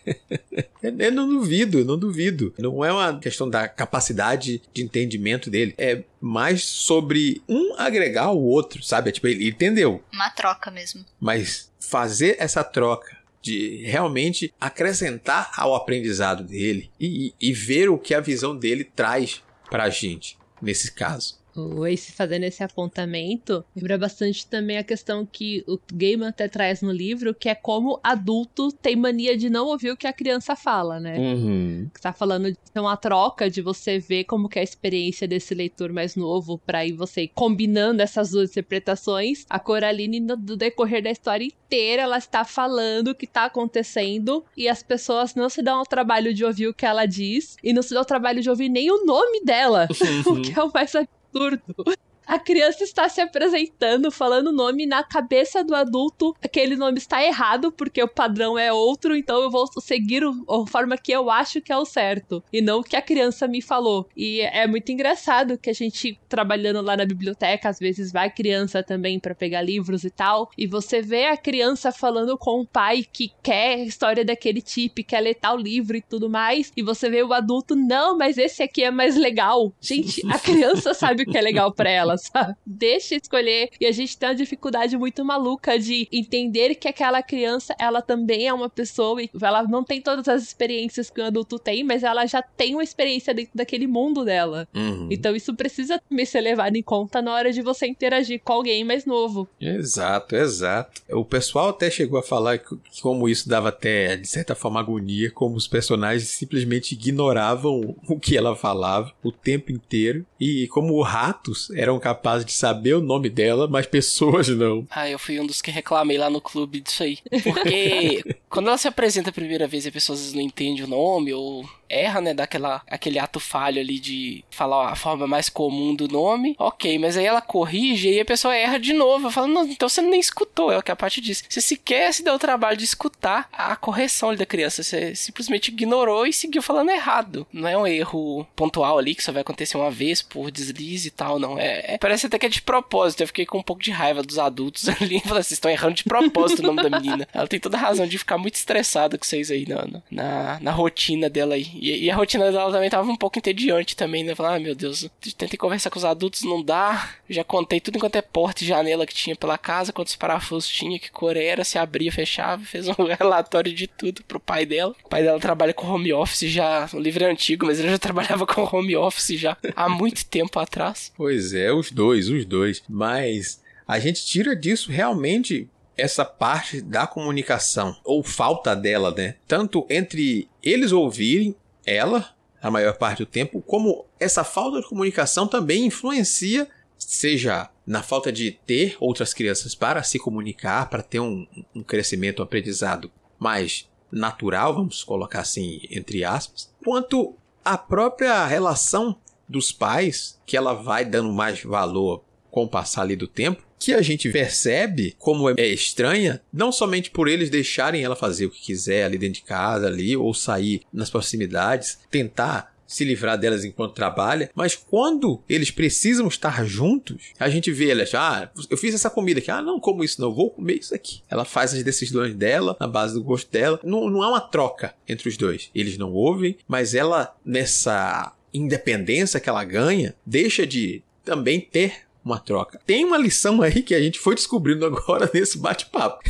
[0.83, 2.55] eu não duvido, não duvido.
[2.59, 5.74] Não é uma questão da capacidade de entendimento dele.
[5.79, 9.11] É mais sobre um agregar o outro, sabe?
[9.11, 10.02] É tipo, ele entendeu.
[10.12, 11.05] Uma troca mesmo.
[11.20, 18.12] Mas fazer essa troca de realmente acrescentar ao aprendizado dele e, e, ver o que
[18.12, 24.47] a visão dele traz pra gente nesse caso o Ace fazendo esse apontamento, lembra bastante
[24.47, 28.97] também a questão que o Gaiman até traz no livro, que é como adulto tem
[28.97, 31.19] mania de não ouvir o que a criança fala, né?
[31.19, 31.90] Uhum.
[32.01, 35.92] Tá falando de uma troca, de você ver como que é a experiência desse leitor
[35.92, 39.45] mais novo, pra ir você combinando essas duas interpretações.
[39.49, 44.69] A Coraline, no decorrer da história inteira, ela está falando o que tá acontecendo e
[44.69, 47.83] as pessoas não se dão ao trabalho de ouvir o que ela diz e não
[47.83, 49.88] se dão ao trabalho de ouvir nem o nome dela,
[50.27, 50.33] uhum.
[50.38, 51.15] o que é o mais absurdo.
[51.38, 51.85] 通ると
[52.27, 56.35] A criança está se apresentando, falando o nome na cabeça do adulto.
[56.43, 60.99] Aquele nome está errado, porque o padrão é outro, então eu vou seguir a forma
[60.99, 62.43] que eu acho que é o certo.
[62.53, 64.09] E não o que a criança me falou.
[64.17, 68.83] E é muito engraçado que a gente, trabalhando lá na biblioteca, às vezes vai criança
[68.83, 70.51] também para pegar livros e tal.
[70.59, 75.21] E você vê a criança falando com o pai que quer história daquele tipo, quer
[75.21, 76.73] ler tal livro e tudo mais.
[76.77, 79.73] E você vê o adulto, não, mas esse aqui é mais legal.
[79.81, 82.55] Gente, a criança sabe o que é legal para ela sabe?
[82.64, 83.70] Deixa escolher.
[83.81, 88.46] E a gente tem uma dificuldade muito maluca de entender que aquela criança, ela também
[88.46, 92.02] é uma pessoa e ela não tem todas as experiências que um adulto tem, mas
[92.02, 94.68] ela já tem uma experiência dentro daquele mundo dela.
[94.74, 95.09] Uhum.
[95.11, 98.85] Então isso precisa também ser levado em conta na hora de você interagir com alguém
[98.85, 99.48] mais novo.
[99.61, 101.02] Exato, exato.
[101.11, 105.31] O pessoal até chegou a falar que como isso dava até, de certa forma, agonia,
[105.31, 110.24] como os personagens simplesmente ignoravam o que ela falava o tempo inteiro.
[110.40, 114.87] E como ratos eram capaz de saber o nome dela, mas pessoas não.
[114.90, 117.19] Ah, eu fui um dos que reclamei lá no clube disso aí.
[117.42, 121.32] Porque quando ela se apresenta a primeira vez e as pessoas não entendem o nome
[121.32, 126.09] ou erra, né, daquela aquele ato falho ali de falar a forma mais comum do
[126.09, 129.30] nome, ok, mas aí ela corrige e a pessoa erra de novo.
[129.30, 131.44] Falo, não, então você nem escutou, é o que a parte disse.
[131.48, 136.26] Você sequer se deu o trabalho de escutar a correção da criança, você simplesmente ignorou
[136.26, 137.46] e seguiu falando errado.
[137.52, 141.11] Não é um erro pontual ali que só vai acontecer uma vez por deslize e
[141.11, 141.59] tal, não.
[141.59, 143.22] É, é parece até que é de propósito.
[143.22, 145.20] Eu fiquei com um pouco de raiva dos adultos ali.
[145.20, 147.28] Falei, vocês estão errando de propósito o nome da menina.
[147.32, 150.70] Ela tem toda a razão de ficar muito estressada com vocês aí na, na, na
[150.70, 151.66] rotina dela aí.
[151.75, 154.35] E, e, a rotina dela também tava um pouco entediante também, né?
[154.35, 157.11] Falar, ah, meu Deus, tentei conversar com os adultos, não dá.
[157.29, 160.99] Já contei tudo enquanto é porta e janela que tinha pela casa, quantos parafusos tinha,
[160.99, 164.94] que cor era, se abria, fechava, fez um relatório de tudo pro pai dela.
[165.05, 167.99] O pai dela trabalha com home office já, o livro é antigo, mas ele já
[168.01, 171.12] trabalhava com home office já há muito tempo atrás.
[171.16, 172.83] Pois é, os dois, os dois.
[172.88, 179.37] Mas a gente tira disso realmente essa parte da comunicação, ou falta dela, né?
[179.48, 185.46] Tanto entre eles ouvirem ela a maior parte do tempo, como essa falta de comunicação
[185.46, 191.46] também influencia, seja na falta de ter outras crianças para se comunicar, para ter um,
[191.74, 199.16] um crescimento, um aprendizado mais natural, vamos colocar assim, entre aspas, quanto a própria relação
[199.48, 202.24] dos pais, que ela vai dando mais valor
[202.57, 207.11] com o passar ali do tempo, que a gente percebe como é estranha, não somente
[207.11, 210.81] por eles deixarem ela fazer o que quiser ali dentro de casa, ali, ou sair
[210.90, 217.51] nas proximidades, tentar se livrar delas enquanto trabalha, mas quando eles precisam estar juntos, a
[217.51, 220.49] gente vê elas, ah, eu fiz essa comida aqui, ah, não como isso, não, vou
[220.49, 221.21] comer isso aqui.
[221.29, 224.95] Ela faz as decisões dela, na base do gosto dela, não, não há uma troca
[225.07, 225.71] entre os dois.
[225.75, 232.41] Eles não ouvem, mas ela, nessa independência que ela ganha, deixa de também ter uma
[232.41, 232.81] troca.
[232.85, 236.23] Tem uma lição aí que a gente foi descobrindo agora nesse bate-papo.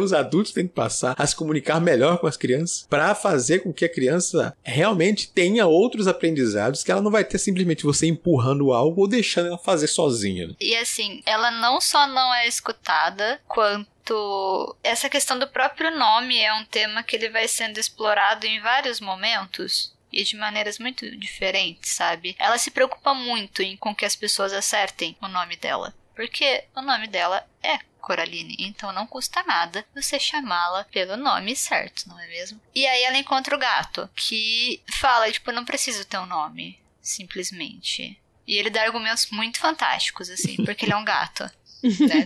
[0.00, 3.72] os adultos têm que passar a se comunicar melhor com as crianças para fazer com
[3.72, 8.72] que a criança realmente tenha outros aprendizados que ela não vai ter simplesmente você empurrando
[8.72, 10.54] algo ou deixando ela fazer sozinha.
[10.60, 16.52] E assim, ela não só não é escutada, quanto essa questão do próprio nome é
[16.54, 21.92] um tema que ele vai sendo explorado em vários momentos e de maneiras muito diferentes,
[21.92, 22.36] sabe?
[22.38, 26.82] Ela se preocupa muito em com que as pessoas acertem o nome dela, porque o
[26.82, 32.26] nome dela é Coraline, então não custa nada você chamá-la pelo nome certo, não é
[32.26, 32.60] mesmo?
[32.74, 38.20] E aí ela encontra o gato, que fala, tipo, não preciso ter um nome, simplesmente.
[38.46, 41.48] E ele dá argumentos muito fantásticos, assim, porque ele é um gato.
[41.82, 42.24] Né?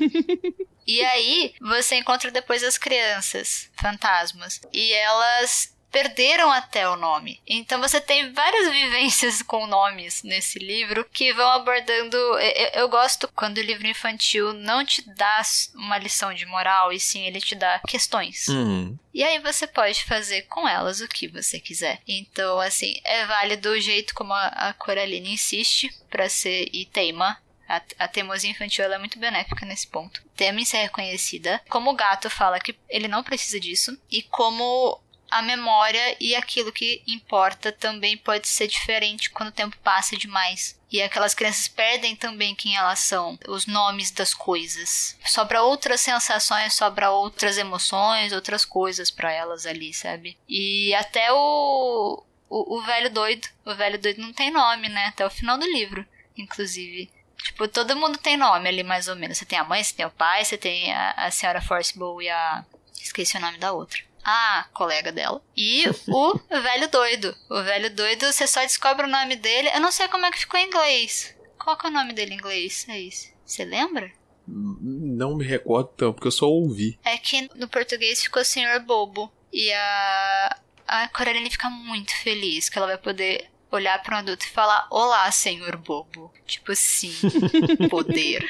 [0.86, 4.60] E aí, você encontra depois as crianças fantasmas.
[4.70, 7.40] E elas perderam até o nome.
[7.46, 12.14] Então você tem várias vivências com nomes nesse livro que vão abordando.
[12.16, 15.40] Eu, eu, gosto quando o livro infantil não te dá
[15.74, 18.46] uma lição de moral, e sim ele te dá questões.
[18.48, 18.98] Uhum.
[19.14, 22.02] E aí você pode fazer com elas o que você quiser.
[22.06, 27.38] Então, assim, é válido o jeito como a, a Coraline insiste para ser e teima
[27.68, 30.22] a, a teimosia infantil é muito benéfica nesse ponto.
[30.36, 31.60] Tema em ser reconhecida.
[31.68, 33.98] Como o gato fala que ele não precisa disso.
[34.10, 35.00] E como
[35.30, 40.78] a memória e aquilo que importa também pode ser diferente quando o tempo passa demais.
[40.90, 45.18] E aquelas crianças perdem também quem elas são, os nomes das coisas.
[45.26, 50.38] Sobra outras sensações, sobra outras emoções, outras coisas para elas ali, sabe?
[50.48, 55.06] E até o, o, o velho doido, o velho doido não tem nome, né?
[55.06, 57.10] Até o final do livro, inclusive.
[57.42, 59.38] Tipo, todo mundo tem nome ali, mais ou menos.
[59.38, 62.28] Você tem a mãe, você tem o pai, você tem a, a senhora Forcible e
[62.28, 62.64] a.
[63.00, 65.40] Esqueci o nome da outra a colega dela.
[65.56, 67.34] E o velho doido.
[67.48, 69.70] O velho doido, você só descobre o nome dele.
[69.72, 71.32] Eu não sei como é que ficou em inglês.
[71.56, 72.84] Qual que é o nome dele em inglês?
[72.88, 73.32] É isso.
[73.44, 74.10] Você lembra?
[74.48, 76.98] Não me recordo tão, porque eu só ouvi.
[77.04, 79.32] É que no português ficou Senhor Bobo.
[79.52, 84.44] E a, a Coraline fica muito feliz que ela vai poder olhar para um adulto
[84.44, 86.32] e falar: Olá, Senhor Bobo.
[86.44, 87.12] Tipo assim,
[87.88, 88.44] poder.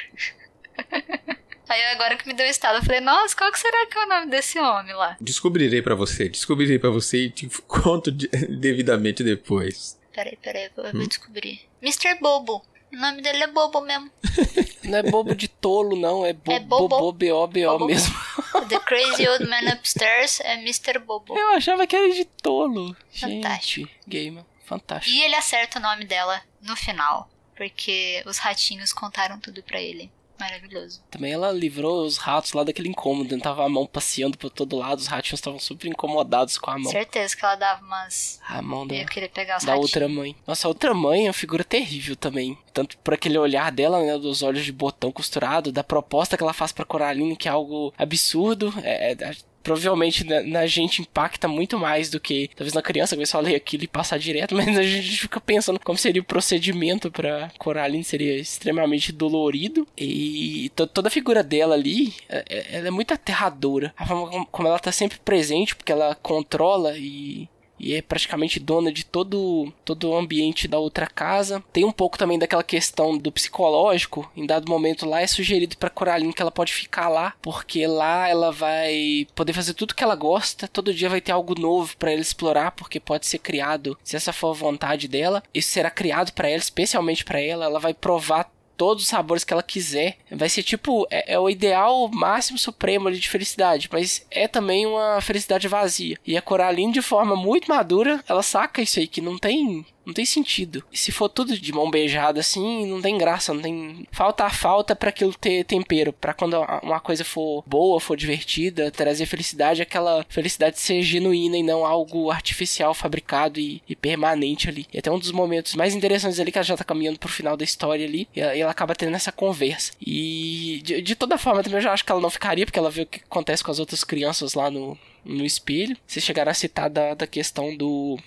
[1.69, 4.09] Aí agora que me deu estado, eu falei, nossa, qual que será que é o
[4.09, 5.17] nome desse homem lá?
[5.21, 9.99] Descobrirei para você, descobrirei para você e te conto de, devidamente depois.
[10.13, 11.07] Peraí, peraí, eu vou hum?
[11.07, 11.61] descobrir.
[11.83, 12.19] Mr.
[12.21, 12.65] Bobo.
[12.93, 14.11] O nome dele é Bobo mesmo.
[14.85, 16.25] Não é bobo de tolo, não.
[16.25, 17.13] É, bo é Bobo.
[17.13, 18.15] B-O-B-O mesmo.
[18.69, 21.01] The Crazy Old Man Upstairs é Mr.
[21.01, 21.37] Bobo.
[21.37, 22.97] Eu achava que era de tolo.
[23.11, 23.89] Fantástico.
[23.89, 24.45] Gente, gamer.
[24.65, 25.15] Fantástico.
[25.15, 27.29] E ele acerta o nome dela no final.
[27.57, 30.11] Porque os ratinhos contaram tudo pra ele.
[30.39, 31.03] Maravilhoso.
[31.11, 33.39] Também ela livrou os ratos lá daquele incômodo.
[33.39, 36.91] Tava a mão passeando por todo lado, os ratinhos estavam super incomodados com a mão.
[36.91, 38.41] Certeza que ela dava umas.
[38.49, 39.91] A mão da, Eu queria pegar os da ratinhos.
[39.95, 40.37] outra mãe.
[40.47, 42.57] Nossa, a outra mãe é uma figura terrível também.
[42.73, 44.19] Tanto por aquele olhar dela, né?
[44.19, 47.93] Dos olhos de botão costurado, da proposta que ela faz pra Coraline, que é algo
[47.97, 48.73] absurdo.
[48.83, 53.27] É, é provavelmente na, na, gente impacta muito mais do que talvez na criança, que
[53.27, 57.11] só ler aquilo e passar direto, mas a gente fica pensando como seria o procedimento
[57.11, 59.85] para Coraline, seria extremamente dolorido.
[59.99, 63.93] E toda a figura dela ali, é, é, ela é muito aterradora.
[63.97, 67.49] A forma como ela tá sempre presente, porque ela controla e
[67.79, 71.63] e é praticamente dona de todo, todo o ambiente da outra casa.
[71.73, 74.31] Tem um pouco também daquela questão do psicológico.
[74.37, 78.29] Em dado momento lá é sugerido para Coraline que ela pode ficar lá, porque lá
[78.29, 80.69] ela vai poder fazer tudo que ela gosta.
[80.69, 84.33] Todo dia vai ter algo novo para ela explorar, porque pode ser criado, se essa
[84.33, 85.43] for a vontade dela.
[85.53, 87.67] Isso será criado para ela, especialmente para ela.
[87.67, 90.19] Ela vai provar todos os sabores que ela quiser.
[90.31, 95.21] Vai ser tipo, é, é o ideal máximo supremo de felicidade, mas é também uma
[95.21, 96.19] felicidade vazia.
[96.27, 100.15] E a Coraline, de forma muito madura, ela saca isso aí, que não tem não
[100.15, 100.85] tem sentido.
[100.93, 104.07] E se for tudo de mão beijada assim, não tem graça, não tem.
[104.13, 106.13] Falta a falta para aquilo ter tempero.
[106.13, 111.63] para quando uma coisa for boa, for divertida, trazer felicidade, aquela felicidade ser genuína e
[111.63, 114.87] não algo artificial, fabricado e, e permanente ali.
[114.93, 117.57] E até um dos momentos mais interessantes ali que ela já tá caminhando pro final
[117.57, 119.93] da história ali, e ela, e ela acaba tendo essa conversa.
[120.01, 122.91] E de, de toda forma, também eu já acho que ela não ficaria, porque ela
[122.91, 125.97] vê o que acontece com as outras crianças lá no, no espelho.
[126.07, 128.19] Vocês chegaram a citar da, da questão do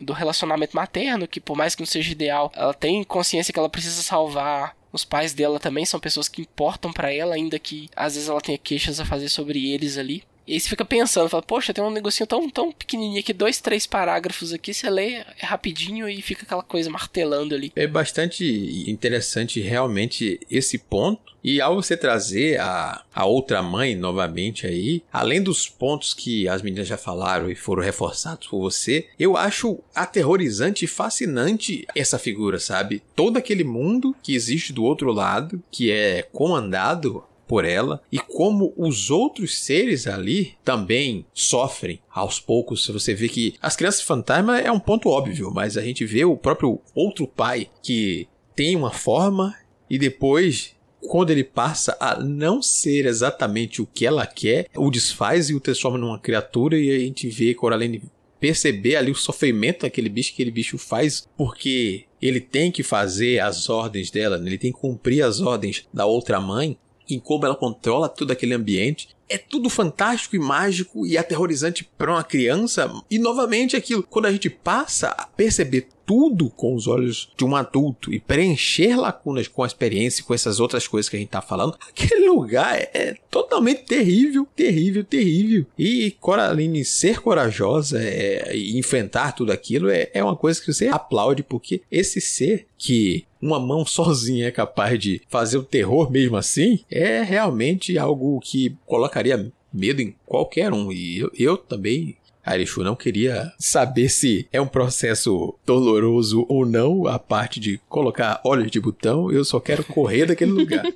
[0.00, 3.68] do relacionamento materno, que por mais que não seja ideal, ela tem consciência que ela
[3.68, 8.14] precisa salvar Os pais dela também são pessoas que importam para ela, ainda que às
[8.14, 10.24] vezes ela tenha queixas a fazer sobre eles ali.
[10.46, 13.60] E aí você fica pensando, fala, poxa, tem um negocinho tão, tão pequenininho aqui, dois,
[13.60, 17.72] três parágrafos aqui, você lê rapidinho e fica aquela coisa martelando ali.
[17.74, 21.34] É bastante interessante realmente esse ponto.
[21.42, 26.60] E ao você trazer a, a outra mãe novamente aí, além dos pontos que as
[26.60, 32.58] meninas já falaram e foram reforçados por você, eu acho aterrorizante e fascinante essa figura,
[32.58, 33.00] sabe?
[33.14, 38.72] Todo aquele mundo que existe do outro lado, que é comandado por ela e como
[38.76, 42.86] os outros seres ali também sofrem aos poucos.
[42.86, 46.36] Você vê que as crianças fantasma é um ponto óbvio, mas a gente vê o
[46.36, 49.54] próprio outro pai que tem uma forma
[49.88, 50.74] e depois
[51.06, 55.60] quando ele passa a não ser exatamente o que ela quer, o desfaz e o
[55.60, 58.02] transforma numa criatura e a gente vê Coraline
[58.40, 63.38] perceber ali o sofrimento daquele bicho que aquele bicho faz porque ele tem que fazer
[63.38, 64.48] as ordens dela, né?
[64.48, 66.76] ele tem que cumprir as ordens da outra mãe
[67.08, 69.08] em como ela controla todo aquele ambiente.
[69.28, 72.92] É tudo fantástico e mágico e aterrorizante para uma criança.
[73.10, 77.56] E novamente aquilo, quando a gente passa a perceber tudo com os olhos de um
[77.56, 81.28] adulto e preencher lacunas com a experiência e com essas outras coisas que a gente
[81.28, 85.66] tá falando, aquele lugar é, totalmente terrível, terrível, terrível.
[85.76, 90.86] E Coraline ser corajosa é, e enfrentar tudo aquilo é, é uma coisa que você
[90.88, 96.36] aplaude, porque esse ser que uma mão sozinha é capaz de fazer o terror mesmo
[96.36, 100.90] assim, é realmente algo que colocaria medo em qualquer um.
[100.92, 102.16] E eu, eu também
[102.46, 108.40] Arishu não queria saber se é um processo doloroso ou não, a parte de colocar
[108.44, 110.84] óleo de botão, eu só quero correr daquele lugar.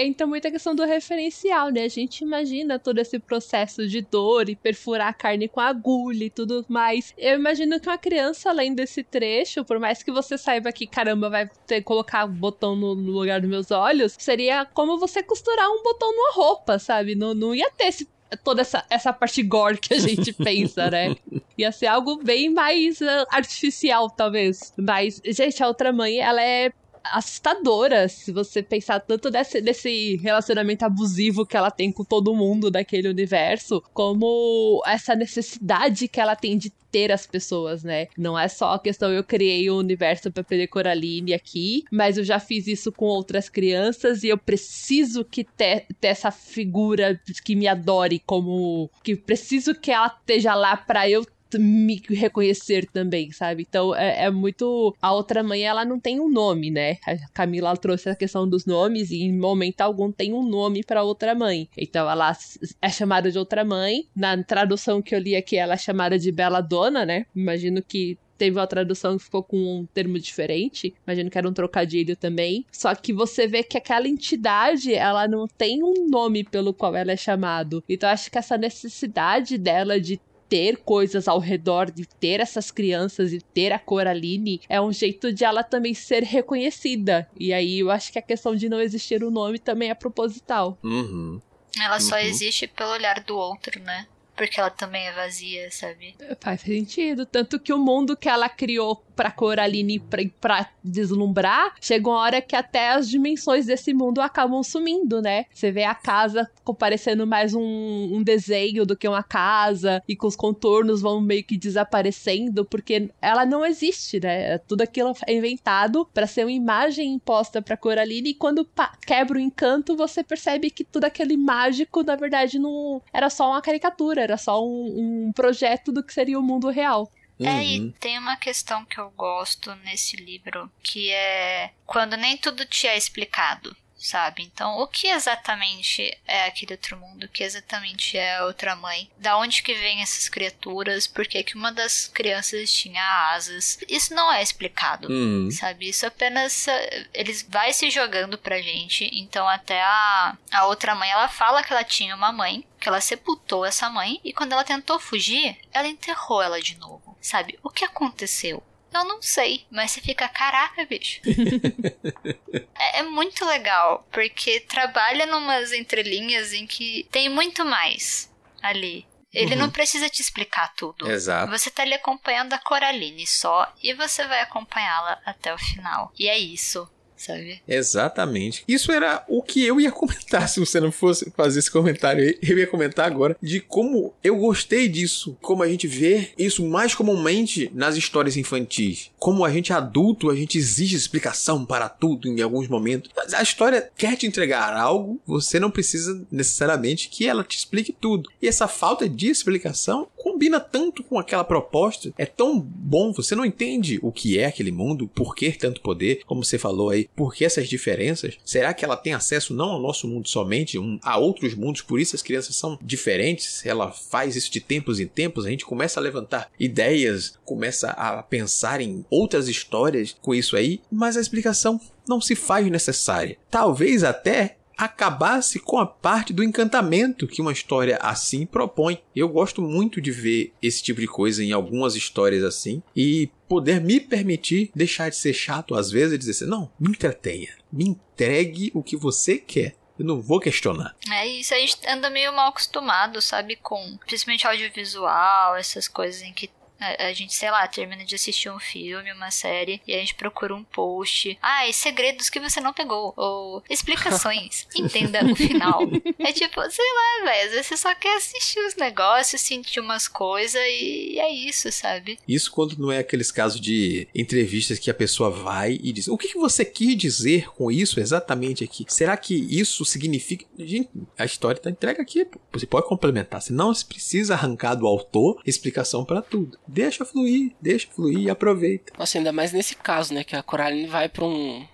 [0.00, 1.82] Entra muita questão do referencial, né?
[1.82, 6.30] A gente imagina todo esse processo de dor e perfurar a carne com agulha e
[6.30, 7.12] tudo mais.
[7.18, 11.28] Eu imagino que uma criança, além desse trecho, por mais que você saiba que, caramba,
[11.28, 15.20] vai ter que colocar o botão no, no lugar dos meus olhos, seria como você
[15.20, 17.16] costurar um botão numa roupa, sabe?
[17.16, 18.08] Não, não ia ter esse
[18.44, 21.16] toda essa, essa parte gore que a gente pensa, né?
[21.56, 24.72] Ia ser algo bem mais uh, artificial, talvez.
[24.76, 26.72] Mas, gente, a outra mãe, ela é
[27.12, 32.70] assustadora se você pensar tanto desse, desse relacionamento abusivo que ela tem com todo mundo
[32.70, 38.06] daquele universo, como essa necessidade que ela tem de ter as pessoas, né?
[38.16, 42.16] Não é só a questão eu criei o um universo para aprender Coraline aqui, mas
[42.16, 47.20] eu já fiz isso com outras crianças e eu preciso que ter, ter essa figura
[47.44, 51.26] que me adore como que preciso que ela esteja lá para eu
[51.56, 53.64] me reconhecer também, sabe?
[53.68, 54.94] Então é, é, muito.
[55.00, 56.98] A outra mãe, ela não tem um nome, né?
[57.06, 61.02] A Camila trouxe a questão dos nomes e em momento algum tem um nome para
[61.02, 61.68] outra mãe.
[61.76, 62.36] Então ela
[62.82, 64.04] é chamada de outra mãe.
[64.14, 67.26] Na tradução que eu li aqui, ela é chamada de Bela Dona, né?
[67.34, 70.94] Imagino que teve uma tradução que ficou com um termo diferente.
[71.06, 72.64] Imagino que era um trocadilho também.
[72.70, 77.12] Só que você vê que aquela entidade, ela não tem um nome pelo qual ela
[77.12, 77.82] é chamado.
[77.88, 83.32] Então acho que essa necessidade dela de ter coisas ao redor, de ter essas crianças
[83.32, 87.28] e ter a Coraline, é um jeito de ela também ser reconhecida.
[87.38, 89.94] E aí eu acho que a questão de não existir o um nome também é
[89.94, 90.78] proposital.
[90.82, 91.40] Uhum.
[91.80, 92.22] Ela só uhum.
[92.22, 94.06] existe pelo olhar do outro, né?
[94.38, 96.14] Porque ela também é vazia, sabe?
[96.40, 97.26] Faz sentido.
[97.26, 102.40] Tanto que o mundo que ela criou pra Coraline pra, pra deslumbrar, chega uma hora
[102.40, 105.46] que até as dimensões desse mundo acabam sumindo, né?
[105.52, 110.28] Você vê a casa parecendo mais um, um desenho do que uma casa, e com
[110.28, 114.58] os contornos vão meio que desaparecendo, porque ela não existe, né?
[114.58, 118.68] Tudo aquilo é inventado para ser uma imagem imposta pra Coraline, e quando
[119.04, 123.62] quebra o encanto, você percebe que tudo aquele mágico, na verdade, não era só uma
[123.62, 127.10] caricatura, era só um, um projeto do que seria o mundo real.
[127.40, 127.92] É, e uhum.
[128.00, 132.96] tem uma questão que eu gosto nesse livro, que é quando nem tudo te é
[132.96, 134.44] explicado sabe?
[134.44, 137.24] Então, o que exatamente é aquele outro mundo?
[137.24, 139.10] O que exatamente é a outra mãe?
[139.18, 141.06] Da onde que vem essas criaturas?
[141.06, 143.78] Por que, que uma das crianças tinha asas?
[143.88, 145.50] Isso não é explicado, uhum.
[145.50, 145.88] sabe?
[145.88, 149.10] Isso apenas eh, eles vai se jogando pra gente.
[149.12, 153.00] Então, até a, a outra mãe, ela fala que ela tinha uma mãe, que ela
[153.00, 157.16] sepultou essa mãe e quando ela tentou fugir, ela enterrou ela de novo.
[157.20, 157.58] Sabe?
[157.62, 158.62] O que aconteceu?
[158.92, 161.20] Eu não sei, mas você fica, caraca, bicho.
[162.74, 168.32] é, é, muito legal, porque trabalha numas entrelinhas em que tem muito mais
[168.62, 169.06] ali.
[169.32, 169.60] Ele uhum.
[169.60, 171.10] não precisa te explicar tudo.
[171.10, 171.50] Exato.
[171.50, 176.10] Você tá ali acompanhando a Coraline só e você vai acompanhá-la até o final.
[176.18, 176.90] E é isso.
[177.18, 177.60] Sabe?
[177.66, 178.64] Exatamente.
[178.66, 182.38] Isso era o que eu ia comentar se você não fosse fazer esse comentário aí.
[182.42, 186.94] Eu ia comentar agora de como eu gostei disso, como a gente vê isso mais
[186.94, 189.10] comumente nas histórias infantis.
[189.18, 193.10] Como a gente adulto, a gente exige explicação para tudo em alguns momentos.
[193.34, 198.30] A história quer te entregar algo, você não precisa necessariamente que ela te explique tudo.
[198.40, 203.44] E essa falta de explicação combina tanto com aquela proposta, é tão bom, você não
[203.44, 207.34] entende o que é aquele mundo, por que tanto poder, como você falou aí, por
[207.34, 208.36] que essas diferenças?
[208.44, 211.98] Será que ela tem acesso não ao nosso mundo somente, um, a outros mundos, por
[211.98, 213.64] isso as crianças são diferentes?
[213.64, 218.22] Ela faz isso de tempos em tempos, a gente começa a levantar ideias, começa a
[218.22, 223.36] pensar em outras histórias com isso aí, mas a explicação não se faz necessária.
[223.50, 229.02] Talvez até acabasse com a parte do encantamento que uma história assim propõe.
[229.14, 233.80] Eu gosto muito de ver esse tipo de coisa em algumas histórias assim e poder
[233.80, 237.88] me permitir deixar de ser chato às vezes e dizer assim: não, me entretenha, me
[237.88, 239.74] entregue o que você quer.
[239.98, 240.94] Eu não vou questionar.
[241.10, 246.32] É isso, a gente anda meio mal acostumado, sabe, com principalmente audiovisual, essas coisas em
[246.32, 246.48] que
[246.80, 250.14] a, a, gente, sei lá, termina de assistir um filme, uma série, e a gente
[250.14, 251.38] procura um post.
[251.42, 253.12] Ah, e segredos que você não pegou.
[253.16, 254.66] Ou explicações.
[254.76, 255.80] Entenda o final.
[256.18, 257.46] É tipo, sei lá, velho.
[257.46, 262.18] Às vezes você só quer assistir os negócios, sentir umas coisas e é isso, sabe?
[262.26, 266.16] Isso quando não é aqueles casos de entrevistas que a pessoa vai e diz: O
[266.16, 268.84] que, que você quis dizer com isso exatamente aqui?
[268.88, 270.44] Será que isso significa.
[270.58, 272.26] Gente, a história tá entregue aqui.
[272.52, 273.42] Você pode complementar.
[273.42, 276.58] Se não, você precisa arrancar do autor explicação para tudo.
[276.68, 278.92] Deixa fluir, deixa fluir e aproveita.
[278.98, 280.22] Nossa, ainda mais nesse caso, né?
[280.22, 281.66] Que a Coraline vai para um,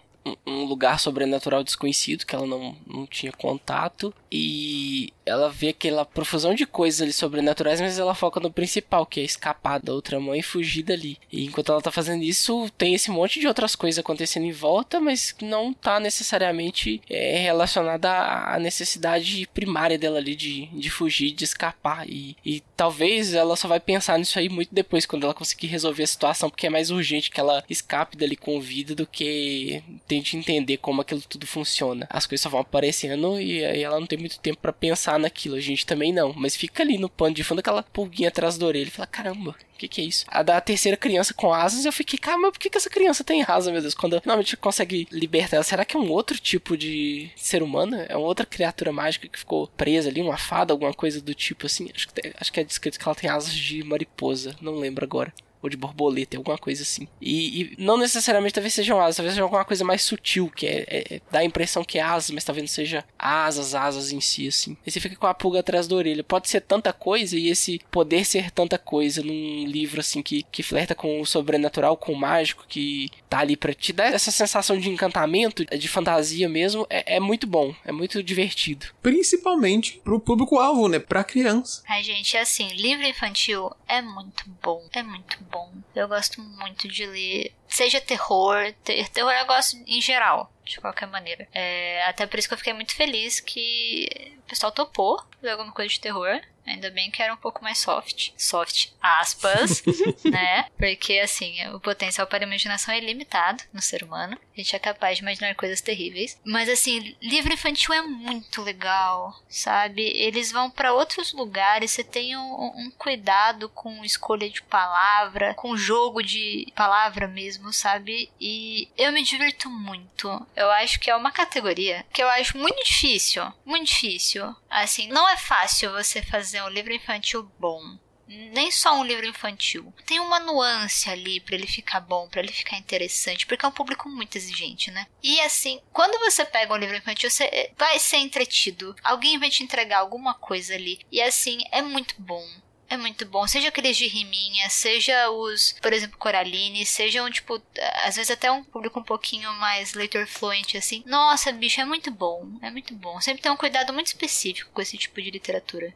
[0.47, 6.55] um lugar sobrenatural desconhecido que ela não, não tinha contato e ela vê aquela profusão
[6.55, 10.41] de coisas ali sobrenaturais, mas ela foca no principal, que é escapar da outra mãe
[10.41, 11.19] e fugir dali.
[11.31, 15.01] E enquanto ela tá fazendo isso, tem esse monte de outras coisas acontecendo em volta,
[15.01, 21.45] mas não tá necessariamente é, relacionada à necessidade primária dela ali de, de fugir, de
[21.45, 22.09] escapar.
[22.09, 26.03] E, e talvez ela só vai pensar nisso aí muito depois, quando ela conseguir resolver
[26.03, 29.83] a situação, porque é mais urgente que ela escape dali com vida do que
[30.15, 32.07] tente entender como aquilo tudo funciona.
[32.09, 35.57] As coisas só vão aparecendo e aí ela não tem muito tempo para pensar naquilo.
[35.57, 36.33] A gente também não.
[36.37, 38.91] Mas fica ali no pano de fundo aquela pulguinha atrás da orelha.
[38.91, 40.25] Fala, caramba, o que, que é isso?
[40.29, 43.43] A da terceira criança com asas, eu fiquei, caramba, por que, que essa criança tem
[43.43, 43.95] asa, meu Deus?
[43.95, 47.97] Quando finalmente consegue libertar ela, será que é um outro tipo de ser humano?
[48.09, 51.67] É uma outra criatura mágica que ficou presa ali, uma fada, alguma coisa do tipo
[51.67, 51.91] assim?
[51.93, 55.33] Acho que, acho que é descrito que ela tem asas de mariposa, não lembro agora
[55.65, 57.09] ou de borboleta, alguma coisa assim.
[57.21, 60.85] E, e, não necessariamente talvez sejam asas, talvez seja alguma coisa mais sutil, que é,
[60.87, 64.21] é, é, dá a impressão que é asas, mas talvez não seja asas, asas em
[64.21, 64.77] si, assim.
[64.87, 66.23] E você fica com a pulga atrás da orelha.
[66.23, 70.63] Pode ser tanta coisa e esse poder ser tanta coisa num livro, assim, que, que
[70.63, 74.79] flerta com o sobrenatural, com o mágico, que tá ali pra te dar essa sensação
[74.79, 78.87] de encantamento, de fantasia mesmo, é, é muito bom, é muito divertido.
[79.03, 80.99] Principalmente pro público-alvo, né?
[80.99, 81.83] Pra criança.
[81.89, 85.73] Ai, gente, assim, livro infantil é muito bom, é muito bom bom.
[85.95, 87.55] Eu gosto muito de ler.
[87.69, 91.47] Seja terror, ter, terror eu gosto em geral, de qualquer maneira.
[91.53, 95.73] É, até por isso que eu fiquei muito feliz que o pessoal topou ler alguma
[95.73, 96.41] coisa de terror.
[96.67, 98.31] Ainda bem que era um pouco mais soft.
[98.37, 99.83] Soft, aspas,
[100.25, 100.67] né?
[100.79, 104.39] Porque, assim, o potencial para a imaginação é limitado no ser humano.
[104.55, 106.39] A gente é capaz de imaginar coisas terríveis.
[106.45, 110.03] Mas, assim, livro infantil é muito legal, sabe?
[110.15, 111.91] Eles vão para outros lugares.
[111.91, 118.31] Você tem um, um, cuidado com escolha de palavra, com jogo de palavra mesmo, sabe?
[118.41, 120.47] E eu me divirto muito.
[120.57, 123.45] Eu acho que é uma categoria que eu acho muito difícil.
[123.65, 124.55] Muito difícil.
[124.71, 127.99] Assim, não é fácil você fazer fazer um livro infantil bom,
[128.29, 129.93] nem só um livro infantil.
[130.07, 133.73] Tem uma nuance ali para ele ficar bom, para ele ficar interessante, porque é um
[133.73, 135.07] público muito exigente, né?
[135.23, 138.95] E assim, quando você pega um livro infantil, você vai ser entretido.
[139.03, 141.01] Alguém vai te entregar alguma coisa ali.
[141.11, 142.47] E assim, é muito bom.
[142.89, 143.47] É muito bom.
[143.47, 147.61] Seja aqueles de riminha, seja os, por exemplo, Coraline, sejam, tipo,
[148.05, 151.03] às vezes até um público um pouquinho mais leitor fluente, assim.
[151.07, 152.47] Nossa, bicho, é muito bom.
[152.63, 153.21] É muito bom.
[153.21, 155.95] Sempre tem um cuidado muito específico com esse tipo de literatura.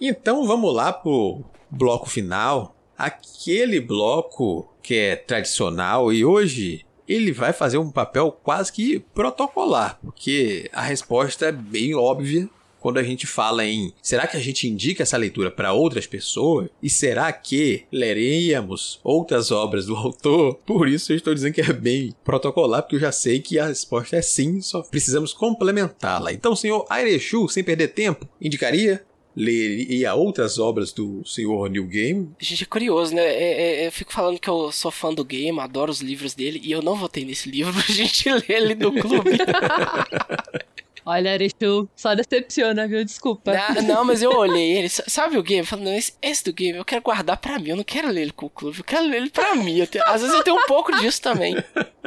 [0.00, 2.74] Então vamos lá pro bloco final.
[2.98, 9.98] Aquele bloco que é tradicional e hoje ele vai fazer um papel quase que protocolar,
[10.02, 12.48] porque a resposta é bem óbvia
[12.80, 16.68] quando a gente fala em será que a gente indica essa leitura para outras pessoas?
[16.82, 20.54] E será que leríamos outras obras do autor?
[20.66, 23.66] Por isso eu estou dizendo que é bem protocolar, porque eu já sei que a
[23.66, 26.32] resposta é sim, só precisamos complementá-la.
[26.32, 29.04] Então, senhor Airechu, sem perder tempo, indicaria?
[29.34, 32.34] leria outras obras do senhor Neil Gaiman?
[32.38, 33.22] Gente, é curioso, né?
[33.22, 36.60] É, é, eu fico falando que eu sou fã do game, adoro os livros dele,
[36.62, 39.30] e eu não votei nesse livro pra gente ler ele no clube.
[41.04, 43.04] Olha, Arechu, só decepciona, viu?
[43.04, 43.52] Desculpa.
[43.74, 44.88] Não, não, mas eu olhei ele.
[44.88, 45.66] Sabe o game?
[45.66, 47.70] Falando, esse, esse, do game eu quero guardar pra mim.
[47.70, 49.84] Eu não quero ler ele com o clube, eu quero ler ele pra mim.
[49.86, 51.56] Tenho, às vezes eu tenho um pouco disso também.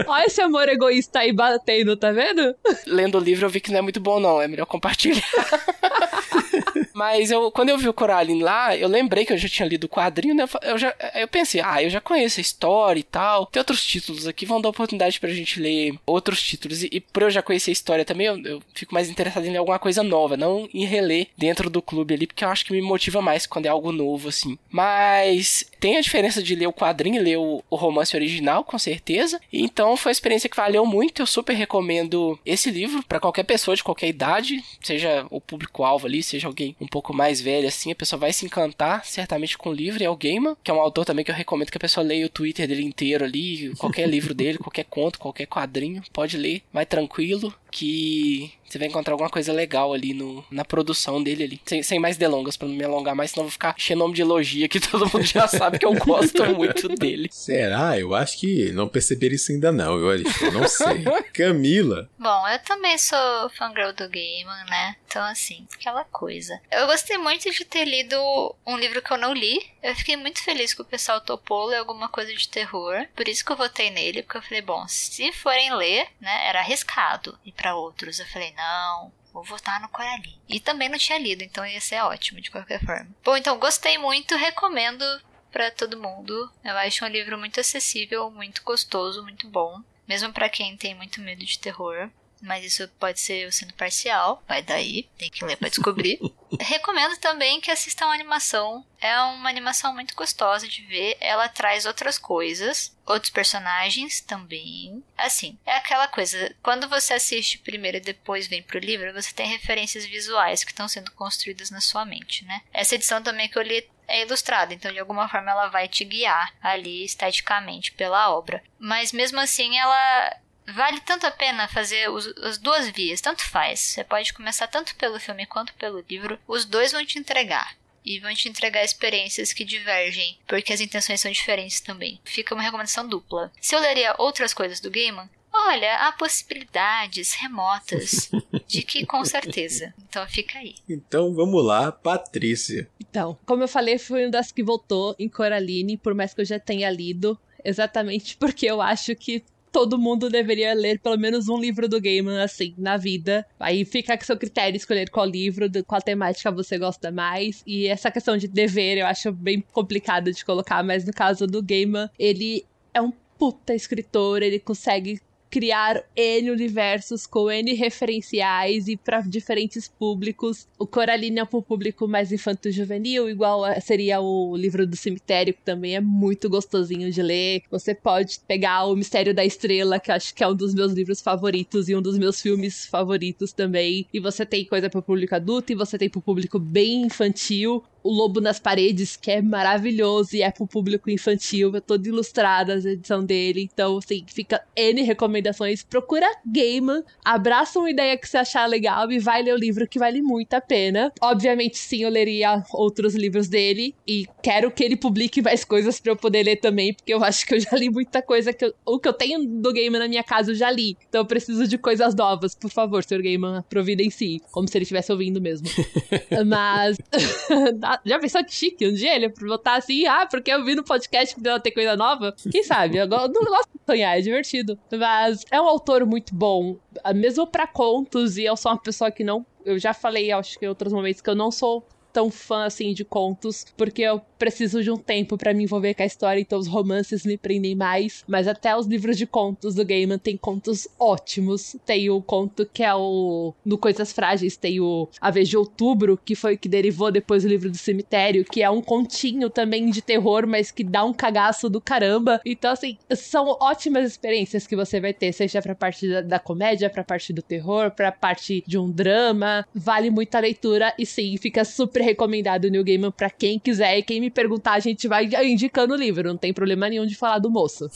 [0.07, 2.55] Olha esse amor egoísta aí batendo, tá vendo?
[2.87, 4.41] Lendo o livro eu vi que não é muito bom, não.
[4.41, 5.23] É melhor compartilhar.
[6.93, 9.85] Mas eu, quando eu vi o Coraline lá, eu lembrei que eu já tinha lido
[9.85, 10.45] o quadrinho, né?
[10.61, 13.45] Eu, já, eu pensei, ah, eu já conheço a história e tal.
[13.47, 16.83] Tem outros títulos aqui, vão dar oportunidade pra gente ler outros títulos.
[16.83, 19.51] E, e por eu já conhecer a história também, eu, eu fico mais interessado em
[19.51, 22.73] ler alguma coisa nova, não em reler dentro do clube ali, porque eu acho que
[22.73, 24.57] me motiva mais quando é algo novo, assim.
[24.69, 28.77] Mas tem a diferença de ler o quadrinho e ler o, o romance original, com
[28.77, 29.39] certeza.
[29.51, 31.21] Então foi uma experiência que valeu muito.
[31.21, 36.23] Eu super recomendo esse livro para qualquer pessoa de qualquer idade, seja o público-alvo ali,
[36.23, 39.73] seja alguém um pouco mais velho, assim, a pessoa vai se encantar certamente com o
[39.73, 40.03] livro.
[40.03, 42.25] É o Gaiman, que é um autor também que eu recomendo que a pessoa leia
[42.25, 46.85] o Twitter dele inteiro ali, qualquer livro dele, qualquer conto, qualquer quadrinho, pode ler, vai
[46.85, 51.61] tranquilo, que você vai encontrar alguma coisa legal ali no, na produção dele ali.
[51.63, 54.15] Sem, sem mais delongas, para não me alongar mais, senão eu vou ficar cheio nome
[54.15, 57.29] de elogia que todo mundo já sabe que eu gosto muito dele.
[57.31, 57.99] Será?
[57.99, 61.03] Eu acho que não perceberam isso ainda não, eu, eu não sei.
[61.33, 62.09] Camila.
[62.17, 64.95] Bom, eu também sou fangirl do Gaiman, né?
[65.05, 66.59] Então, assim, aquela coisa.
[66.71, 68.17] Eu gostei muito de ter lido
[68.65, 69.61] um livro que eu não li.
[69.83, 73.05] Eu fiquei muito feliz que o pessoal topou ler alguma coisa de terror.
[73.15, 76.61] Por isso que eu votei nele, porque eu falei, bom, se forem ler, né, era
[76.61, 77.37] arriscado.
[77.45, 80.37] E para outros, eu falei, não, vou votar no Coraline.
[80.49, 83.09] E também não tinha lido, então ia ser ótimo de qualquer forma.
[83.23, 85.05] Bom, então gostei muito, recomendo
[85.49, 86.51] para todo mundo.
[86.61, 91.21] Eu acho um livro muito acessível, muito gostoso, muito bom, mesmo para quem tem muito
[91.21, 92.11] medo de terror
[92.43, 96.19] mas isso pode ser sendo parcial, vai daí, tem que ler para descobrir.
[96.59, 98.85] Recomendo também que assistam a animação.
[98.99, 105.01] É uma animação muito gostosa de ver, ela traz outras coisas, outros personagens também.
[105.17, 109.47] Assim, é aquela coisa, quando você assiste primeiro e depois vem pro livro, você tem
[109.47, 112.61] referências visuais que estão sendo construídas na sua mente, né?
[112.73, 116.03] Essa edição também que eu li é ilustrada, então de alguma forma ela vai te
[116.03, 118.61] guiar ali esteticamente pela obra.
[118.77, 120.37] Mas mesmo assim ela
[120.67, 123.79] Vale tanto a pena fazer os, as duas vias, tanto faz.
[123.79, 126.39] Você pode começar tanto pelo filme quanto pelo livro.
[126.47, 127.75] Os dois vão te entregar.
[128.05, 132.19] E vão te entregar experiências que divergem, porque as intenções são diferentes também.
[132.25, 133.49] Fica uma recomendação dupla.
[133.61, 138.29] Se eu leria outras coisas do Gaiman, olha, há possibilidades remotas
[138.67, 139.93] de que com certeza.
[140.09, 140.75] Então fica aí.
[140.89, 142.89] Então vamos lá, Patrícia.
[142.99, 146.45] Então, como eu falei, fui uma das que votou em Coraline, por mais que eu
[146.45, 149.43] já tenha lido exatamente porque eu acho que
[149.73, 153.43] todo mundo deveria ler pelo menos um livro do Gaiman, assim, na vida.
[153.59, 157.63] Aí fica com seu critério escolher qual livro, qual temática você gosta mais.
[157.65, 161.61] E essa questão de dever eu acho bem complicado de colocar, mas no caso do
[161.63, 162.63] Gaiman, ele
[162.93, 165.19] é um puta escritor, ele consegue
[165.53, 170.67] criar N universos com N referenciais e para diferentes públicos.
[170.79, 175.61] O Coraline é para o público mais infanto-juvenil, igual seria o livro do cemitério, que
[175.61, 177.61] também é muito gostosinho de ler.
[177.69, 181.21] Você pode pegar o Mistério da Estrela, que acho que é um dos meus livros
[181.21, 184.07] favoritos e um dos meus filmes favoritos também.
[184.11, 187.03] E você tem coisa para o público adulto e você tem para o público bem
[187.03, 192.07] infantil o Lobo nas Paredes, que é maravilhoso e é pro público infantil, é toda
[192.07, 193.69] ilustrada a edição dele.
[193.73, 195.83] Então, assim, fica N recomendações.
[195.83, 199.97] Procura Gaiman, abraça uma ideia que você achar legal e vai ler o livro que
[199.97, 201.11] vale muito a pena.
[201.21, 206.11] Obviamente, sim, eu leria outros livros dele e quero que ele publique mais coisas para
[206.11, 208.73] eu poder ler também, porque eu acho que eu já li muita coisa que eu,
[208.85, 210.97] o que eu tenho do Gaiman na minha casa eu já li.
[211.07, 212.55] Então eu preciso de coisas novas.
[212.55, 213.21] Por favor, Sr.
[213.21, 214.41] Gaiman, providencie.
[214.51, 215.67] Como se ele estivesse ouvindo mesmo.
[216.45, 216.97] Mas
[218.05, 221.35] já pensou que chique um dia ele botar assim, ah, porque eu vi no podcast
[221.35, 222.33] que deu ter coisa nova?
[222.51, 222.97] Quem sabe?
[222.97, 224.77] Eu não gosto de sonhar, é divertido.
[224.91, 226.77] Mas é um autor muito bom,
[227.15, 229.45] mesmo para contos, e eu sou uma pessoa que não.
[229.65, 232.93] Eu já falei, acho que em outros momentos, que eu não sou tão fã assim
[232.93, 236.59] de contos, porque eu preciso de um tempo para me envolver com a história, então
[236.59, 238.23] os romances me prendem mais.
[238.27, 241.75] Mas até os livros de contos do Gaiman tem contos ótimos.
[241.85, 243.53] Tem o conto que é o.
[243.65, 247.47] No Coisas Frágeis, tem o A Vez de Outubro, que foi que derivou depois o
[247.47, 251.69] livro do cemitério, que é um continho também de terror, mas que dá um cagaço
[251.69, 252.41] do caramba.
[252.45, 256.89] Então, assim, são ótimas experiências que você vai ter, seja pra parte da, da comédia,
[256.89, 259.65] pra parte do terror, pra parte de um drama.
[259.73, 263.97] Vale muito a leitura e sim, fica super recomendado o New Gaiman pra quem quiser
[263.97, 267.15] e quem me perguntar, a gente vai indicando o livro, não tem problema nenhum de
[267.15, 267.89] falar do moço.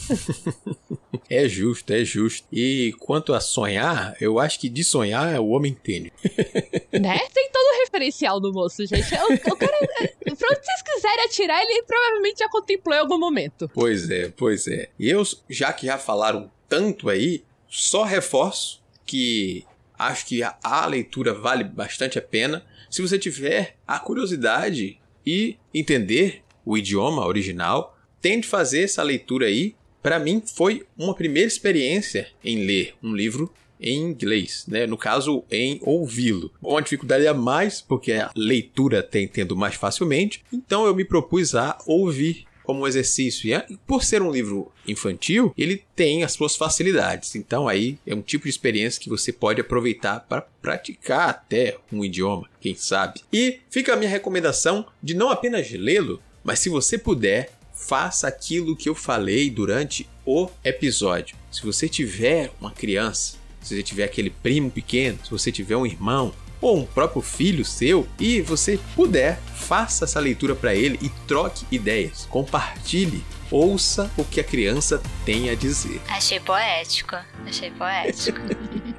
[1.29, 2.47] é justo, é justo.
[2.51, 6.11] E quanto a sonhar, eu acho que de sonhar o homem entende.
[6.91, 7.19] né?
[7.33, 9.13] Tem todo o referencial do moço, gente.
[9.13, 13.19] O, o cara, é, pra onde vocês quiserem atirar, ele provavelmente já contemplou em algum
[13.19, 13.69] momento.
[13.73, 14.89] Pois é, pois é.
[14.97, 19.65] E eu, já que já falaram tanto aí, só reforço que
[19.97, 22.63] acho que a, a leitura vale bastante a pena.
[22.89, 29.75] Se você tiver a curiosidade e entender o idioma original, tente fazer essa leitura aí.
[30.01, 34.87] Para mim, foi uma primeira experiência em ler um livro em inglês, né?
[34.87, 36.51] No caso, em ouvi-lo.
[36.61, 41.53] Uma dificuldade a mais, porque a leitura tem tendo mais facilmente, então eu me propus
[41.55, 43.49] a ouvir como um exercício.
[43.49, 47.33] E por ser um livro infantil, ele tem as suas facilidades.
[47.33, 52.03] Então aí é um tipo de experiência que você pode aproveitar para praticar até um
[52.03, 53.21] idioma, quem sabe.
[53.31, 58.75] E fica a minha recomendação de não apenas lê-lo, mas se você puder, faça aquilo
[58.75, 61.37] que eu falei durante o episódio.
[61.49, 63.37] Se você tiver uma criança
[63.67, 67.63] se você tiver aquele primo pequeno, se você tiver um irmão ou um próprio filho
[67.63, 74.23] seu e você puder, faça essa leitura para ele e troque ideias, compartilhe, ouça o
[74.23, 76.01] que a criança tem a dizer.
[76.09, 78.39] Achei poético, achei poético.